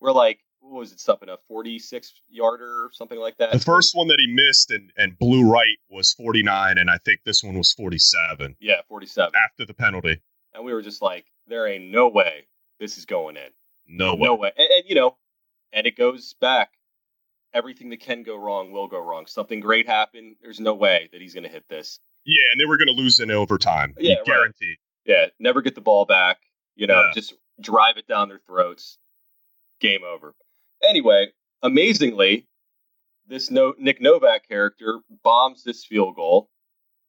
we're 0.00 0.12
like, 0.12 0.40
what 0.68 0.80
was 0.80 0.92
it, 0.92 1.00
something 1.00 1.28
a 1.28 1.36
46 1.48 2.12
yarder 2.28 2.84
or 2.84 2.90
something 2.92 3.18
like 3.18 3.36
that? 3.38 3.52
The 3.52 3.58
first 3.58 3.94
one 3.94 4.08
that 4.08 4.18
he 4.18 4.32
missed 4.32 4.70
and 4.70 4.92
and 4.96 5.18
blew 5.18 5.50
right 5.50 5.78
was 5.90 6.12
49, 6.14 6.78
and 6.78 6.90
I 6.90 6.98
think 7.04 7.20
this 7.24 7.42
one 7.42 7.56
was 7.56 7.72
47. 7.72 8.56
Yeah, 8.60 8.80
47 8.88 9.32
after 9.34 9.66
the 9.66 9.74
penalty. 9.74 10.20
And 10.54 10.64
we 10.64 10.72
were 10.72 10.82
just 10.82 11.02
like, 11.02 11.26
there 11.46 11.66
ain't 11.66 11.90
no 11.90 12.08
way 12.08 12.46
this 12.80 12.98
is 12.98 13.04
going 13.04 13.36
in. 13.36 13.50
No 13.86 14.14
way. 14.14 14.26
No 14.26 14.34
way. 14.34 14.52
And, 14.56 14.68
and 14.70 14.84
you 14.86 14.94
know, 14.94 15.16
and 15.72 15.86
it 15.86 15.96
goes 15.96 16.34
back 16.40 16.72
everything 17.54 17.90
that 17.90 18.00
can 18.00 18.22
go 18.22 18.36
wrong 18.36 18.72
will 18.72 18.88
go 18.88 19.00
wrong. 19.00 19.26
Something 19.26 19.60
great 19.60 19.86
happened. 19.86 20.36
There's 20.42 20.60
no 20.60 20.74
way 20.74 21.08
that 21.12 21.20
he's 21.20 21.34
going 21.34 21.44
to 21.44 21.50
hit 21.50 21.68
this. 21.68 22.00
Yeah, 22.24 22.42
and 22.52 22.60
they 22.60 22.66
were 22.66 22.76
going 22.76 22.88
to 22.88 23.00
lose 23.00 23.20
in 23.20 23.30
overtime. 23.30 23.94
Yeah, 23.98 24.16
guaranteed. 24.24 24.76
Yeah, 25.04 25.26
never 25.38 25.62
get 25.62 25.74
the 25.74 25.80
ball 25.80 26.04
back. 26.04 26.38
You 26.76 26.86
know, 26.86 27.00
yeah. 27.00 27.10
just 27.14 27.34
drive 27.60 27.96
it 27.96 28.06
down 28.06 28.28
their 28.28 28.40
throats. 28.46 28.98
Game 29.80 30.00
over. 30.04 30.34
Anyway, 30.82 31.28
amazingly, 31.62 32.46
this 33.26 33.50
no- 33.50 33.74
Nick 33.78 34.00
Novak 34.00 34.48
character 34.48 35.00
bombs 35.22 35.64
this 35.64 35.84
field 35.84 36.16
goal. 36.16 36.50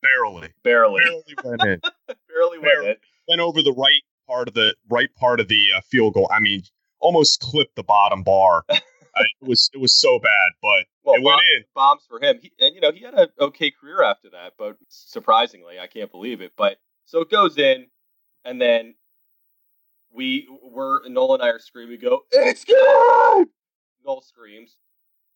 Barely. 0.02 0.50
Barely. 0.64 1.02
Barely 1.04 1.36
went 1.44 1.62
in. 1.62 1.80
Barely, 2.08 2.18
Barely 2.28 2.60
went 2.60 2.88
in. 2.88 2.96
Went 3.28 3.42
over 3.42 3.62
the 3.62 3.74
right 3.74 4.02
part 4.28 4.48
of 4.48 4.54
the 4.54 4.76
right 4.90 5.14
part 5.16 5.40
of 5.40 5.48
the 5.48 5.62
uh, 5.76 5.82
field 5.82 6.14
goal. 6.14 6.30
I 6.32 6.40
mean, 6.40 6.62
almost 7.00 7.42
clipped 7.42 7.76
the 7.76 7.84
bottom 7.84 8.24
bar. 8.24 8.64
I, 8.70 8.76
it 9.16 9.48
was 9.48 9.70
it 9.74 9.80
was 9.80 10.00
so 10.00 10.20
bad, 10.20 10.52
but 10.62 10.86
well, 11.04 11.16
it 11.16 11.24
went 11.24 11.42
in. 11.56 11.64
Bombs 11.76 12.04
for 12.08 12.22
him, 12.22 12.40
he, 12.42 12.52
and 12.60 12.74
you 12.74 12.82
know 12.82 12.92
he 12.92 13.02
had 13.02 13.14
an 13.14 13.28
okay 13.40 13.72
career 13.72 14.02
after 14.04 14.30
that. 14.32 14.54
But 14.58 14.78
surprisingly, 14.88 15.80
I 15.80 15.88
can't 15.88 16.12
believe 16.12 16.42
it. 16.42 16.54
But 16.58 16.78
So 17.06 17.22
it 17.22 17.30
goes 17.30 17.58
in, 17.58 17.88
and 18.46 18.62
then 18.62 18.96
we 20.12 20.48
we're 20.64 21.08
Noel 21.08 21.36
and 21.36 21.44
I 21.44 21.50
are 21.50 21.60
screaming, 21.60 22.00
go, 22.00 22.22
it's 22.32 22.66
good! 22.66 23.48
Noel 24.06 24.22
screams, 24.22 24.78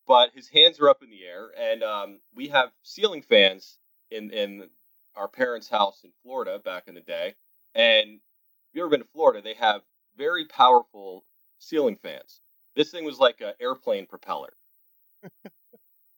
but 0.07 0.31
his 0.33 0.49
hands 0.49 0.79
are 0.79 0.89
up 0.89 1.03
in 1.03 1.09
the 1.09 1.23
air, 1.25 1.51
and 1.57 1.83
um, 1.83 2.19
we 2.35 2.49
have 2.49 2.71
ceiling 2.83 3.21
fans 3.21 3.77
in 4.11 4.31
in 4.31 4.69
our 5.15 5.27
parents' 5.27 5.69
house 5.69 6.01
in 6.03 6.11
Florida 6.23 6.59
back 6.63 6.85
in 6.87 6.95
the 6.95 7.01
day. 7.01 7.35
And 7.75 8.15
if 8.15 8.75
you 8.75 8.81
ever 8.81 8.89
been 8.89 9.01
to 9.01 9.07
Florida, 9.13 9.41
they 9.41 9.53
have 9.55 9.81
very 10.17 10.45
powerful 10.45 11.23
ceiling 11.59 11.97
fans. 12.01 12.41
This 12.75 12.91
thing 12.91 13.05
was 13.05 13.19
like 13.19 13.41
an 13.41 13.53
airplane 13.61 14.07
propeller. 14.07 14.53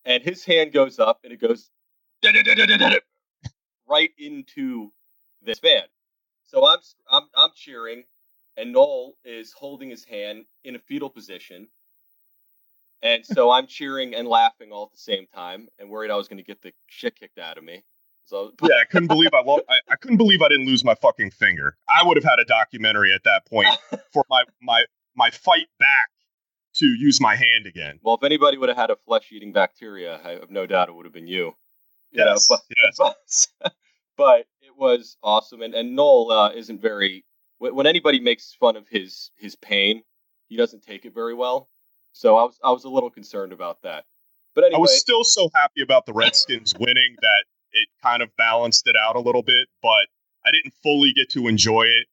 and 0.05 0.23
his 0.23 0.45
hand 0.45 0.71
goes 0.73 0.99
up 0.99 1.19
and 1.23 1.33
it 1.33 1.41
goes 1.41 1.69
right 3.87 4.11
into 4.17 4.91
this 5.43 5.59
fan. 5.59 5.83
So 6.45 6.65
I'm 6.65 6.79
I'm 7.11 7.23
I'm 7.35 7.51
cheering, 7.55 8.03
and 8.57 8.73
Noel 8.73 9.15
is 9.25 9.51
holding 9.53 9.89
his 9.89 10.05
hand 10.05 10.45
in 10.63 10.75
a 10.75 10.79
fetal 10.79 11.09
position, 11.09 11.67
and 13.01 13.25
so 13.25 13.51
I'm 13.51 13.67
cheering 13.67 14.15
and 14.15 14.27
laughing 14.27 14.71
all 14.71 14.83
at 14.83 14.91
the 14.91 14.97
same 14.97 15.27
time, 15.33 15.67
and 15.79 15.89
worried 15.89 16.11
I 16.11 16.15
was 16.15 16.27
going 16.27 16.37
to 16.37 16.43
get 16.43 16.61
the 16.61 16.73
shit 16.87 17.15
kicked 17.19 17.37
out 17.37 17.57
of 17.57 17.63
me. 17.63 17.83
So 18.25 18.51
yeah, 18.63 18.75
I 18.81 18.85
couldn't 18.85 19.07
believe 19.07 19.29
I, 19.33 19.41
lo- 19.41 19.61
I 19.69 19.75
I 19.91 19.95
couldn't 19.95 20.17
believe 20.17 20.41
I 20.41 20.49
didn't 20.49 20.65
lose 20.65 20.83
my 20.83 20.95
fucking 20.95 21.31
finger. 21.31 21.77
I 21.87 22.05
would 22.05 22.17
have 22.17 22.23
had 22.23 22.39
a 22.39 22.45
documentary 22.45 23.13
at 23.13 23.23
that 23.23 23.45
point 23.45 23.69
for 24.13 24.25
my 24.29 24.43
my 24.61 24.85
my 25.15 25.29
fight 25.29 25.67
back 25.79 26.09
to 26.75 26.85
use 26.85 27.21
my 27.21 27.35
hand 27.35 27.65
again. 27.67 27.99
Well, 28.01 28.15
if 28.15 28.23
anybody 28.23 28.57
would 28.57 28.67
have 28.67 28.77
had 28.77 28.89
a 28.89 28.97
flesh-eating 28.97 29.53
bacteria, 29.53 30.19
I 30.21 30.31
have 30.31 30.51
no 30.51 30.65
doubt 30.65 30.89
it 30.89 30.95
would 30.95 31.05
have 31.05 31.13
been 31.13 31.27
you. 31.27 31.55
you 32.11 32.23
yes, 32.25 32.49
know, 32.49 32.57
but, 32.57 33.07
yes. 33.07 33.47
but 34.17 34.39
it 34.61 34.75
was 34.77 35.17
awesome, 35.23 35.61
and 35.61 35.73
and 35.73 35.95
Noel 35.95 36.31
uh, 36.31 36.49
isn't 36.51 36.81
very. 36.81 37.25
When 37.57 37.87
anybody 37.87 38.19
makes 38.19 38.53
fun 38.59 38.75
of 38.75 38.87
his 38.89 39.31
his 39.37 39.55
pain, 39.55 40.03
he 40.49 40.57
doesn't 40.57 40.83
take 40.83 41.05
it 41.05 41.13
very 41.13 41.33
well. 41.33 41.69
So 42.15 42.37
I 42.37 42.43
was 42.43 42.57
I 42.63 42.71
was 42.71 42.85
a 42.85 42.89
little 42.89 43.09
concerned 43.09 43.51
about 43.51 43.81
that. 43.83 44.05
But 44.55 44.63
anyway, 44.63 44.77
I 44.77 44.79
was 44.79 44.97
still 44.97 45.25
so 45.25 45.49
happy 45.53 45.81
about 45.81 46.05
the 46.05 46.13
Redskins 46.13 46.73
winning 46.73 47.17
that 47.21 47.43
it 47.73 47.89
kind 48.01 48.23
of 48.23 48.29
balanced 48.37 48.87
it 48.87 48.95
out 48.95 49.17
a 49.17 49.19
little 49.19 49.43
bit, 49.43 49.67
but 49.81 50.07
I 50.45 50.51
didn't 50.51 50.73
fully 50.81 51.11
get 51.13 51.29
to 51.31 51.49
enjoy 51.49 51.83
it. 51.83 52.07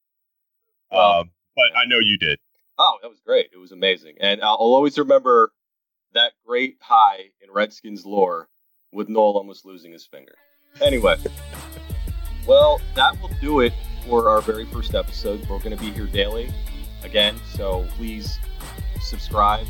Uh, 0.91 1.23
but 1.55 1.77
I 1.77 1.85
know 1.85 1.99
you 1.99 2.17
did. 2.17 2.37
Oh, 2.77 2.97
that 3.01 3.07
was 3.07 3.21
great. 3.25 3.51
It 3.53 3.57
was 3.57 3.71
amazing. 3.71 4.15
And 4.19 4.41
I'll 4.41 4.55
always 4.55 4.99
remember 4.99 5.53
that 6.13 6.33
great 6.45 6.75
high 6.81 7.29
in 7.41 7.49
Redskins 7.49 8.05
lore 8.05 8.49
with 8.91 9.07
Noel 9.07 9.37
almost 9.37 9.65
losing 9.65 9.93
his 9.93 10.05
finger. 10.05 10.35
Anyway, 10.81 11.15
well, 12.45 12.81
that 12.95 13.19
will 13.21 13.31
do 13.39 13.61
it 13.61 13.73
for 14.05 14.29
our 14.29 14.41
very 14.41 14.65
first 14.65 14.95
episode. 14.95 15.47
We're 15.47 15.59
going 15.59 15.75
to 15.75 15.81
be 15.81 15.91
here 15.91 16.07
daily 16.07 16.51
again, 17.03 17.39
so 17.55 17.87
please 17.95 18.37
subscribe 18.99 19.65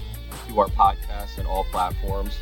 to 0.47 0.59
our 0.59 0.67
podcast 0.67 1.37
and 1.37 1.47
all 1.47 1.63
platforms, 1.65 2.37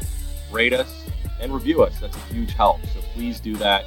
rate 0.52 0.74
us, 0.74 1.06
and 1.40 1.54
review 1.54 1.84
us. 1.84 2.00
That's 2.00 2.16
a 2.16 2.34
huge 2.34 2.54
help. 2.54 2.80
So 2.94 3.02
please 3.14 3.40
do 3.40 3.56
that. 3.58 3.86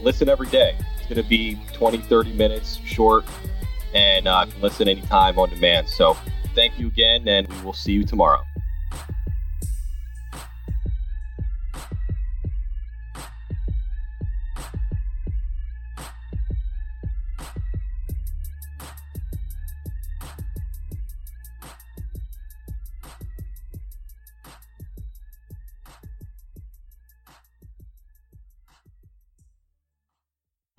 Listen 0.00 0.28
every 0.28 0.48
day. 0.48 0.76
It's 0.98 1.08
going 1.08 1.22
to 1.22 1.28
be 1.28 1.58
20, 1.72 1.98
30 1.98 2.32
minutes 2.32 2.78
short 2.84 3.24
and 3.94 4.26
uh, 4.26 4.46
can 4.46 4.60
listen 4.60 4.88
anytime 4.88 5.38
on 5.38 5.50
demand. 5.50 5.88
So 5.88 6.16
thank 6.54 6.78
you 6.78 6.86
again, 6.86 7.26
and 7.28 7.48
we 7.48 7.60
will 7.62 7.72
see 7.72 7.92
you 7.92 8.04
tomorrow. 8.04 8.42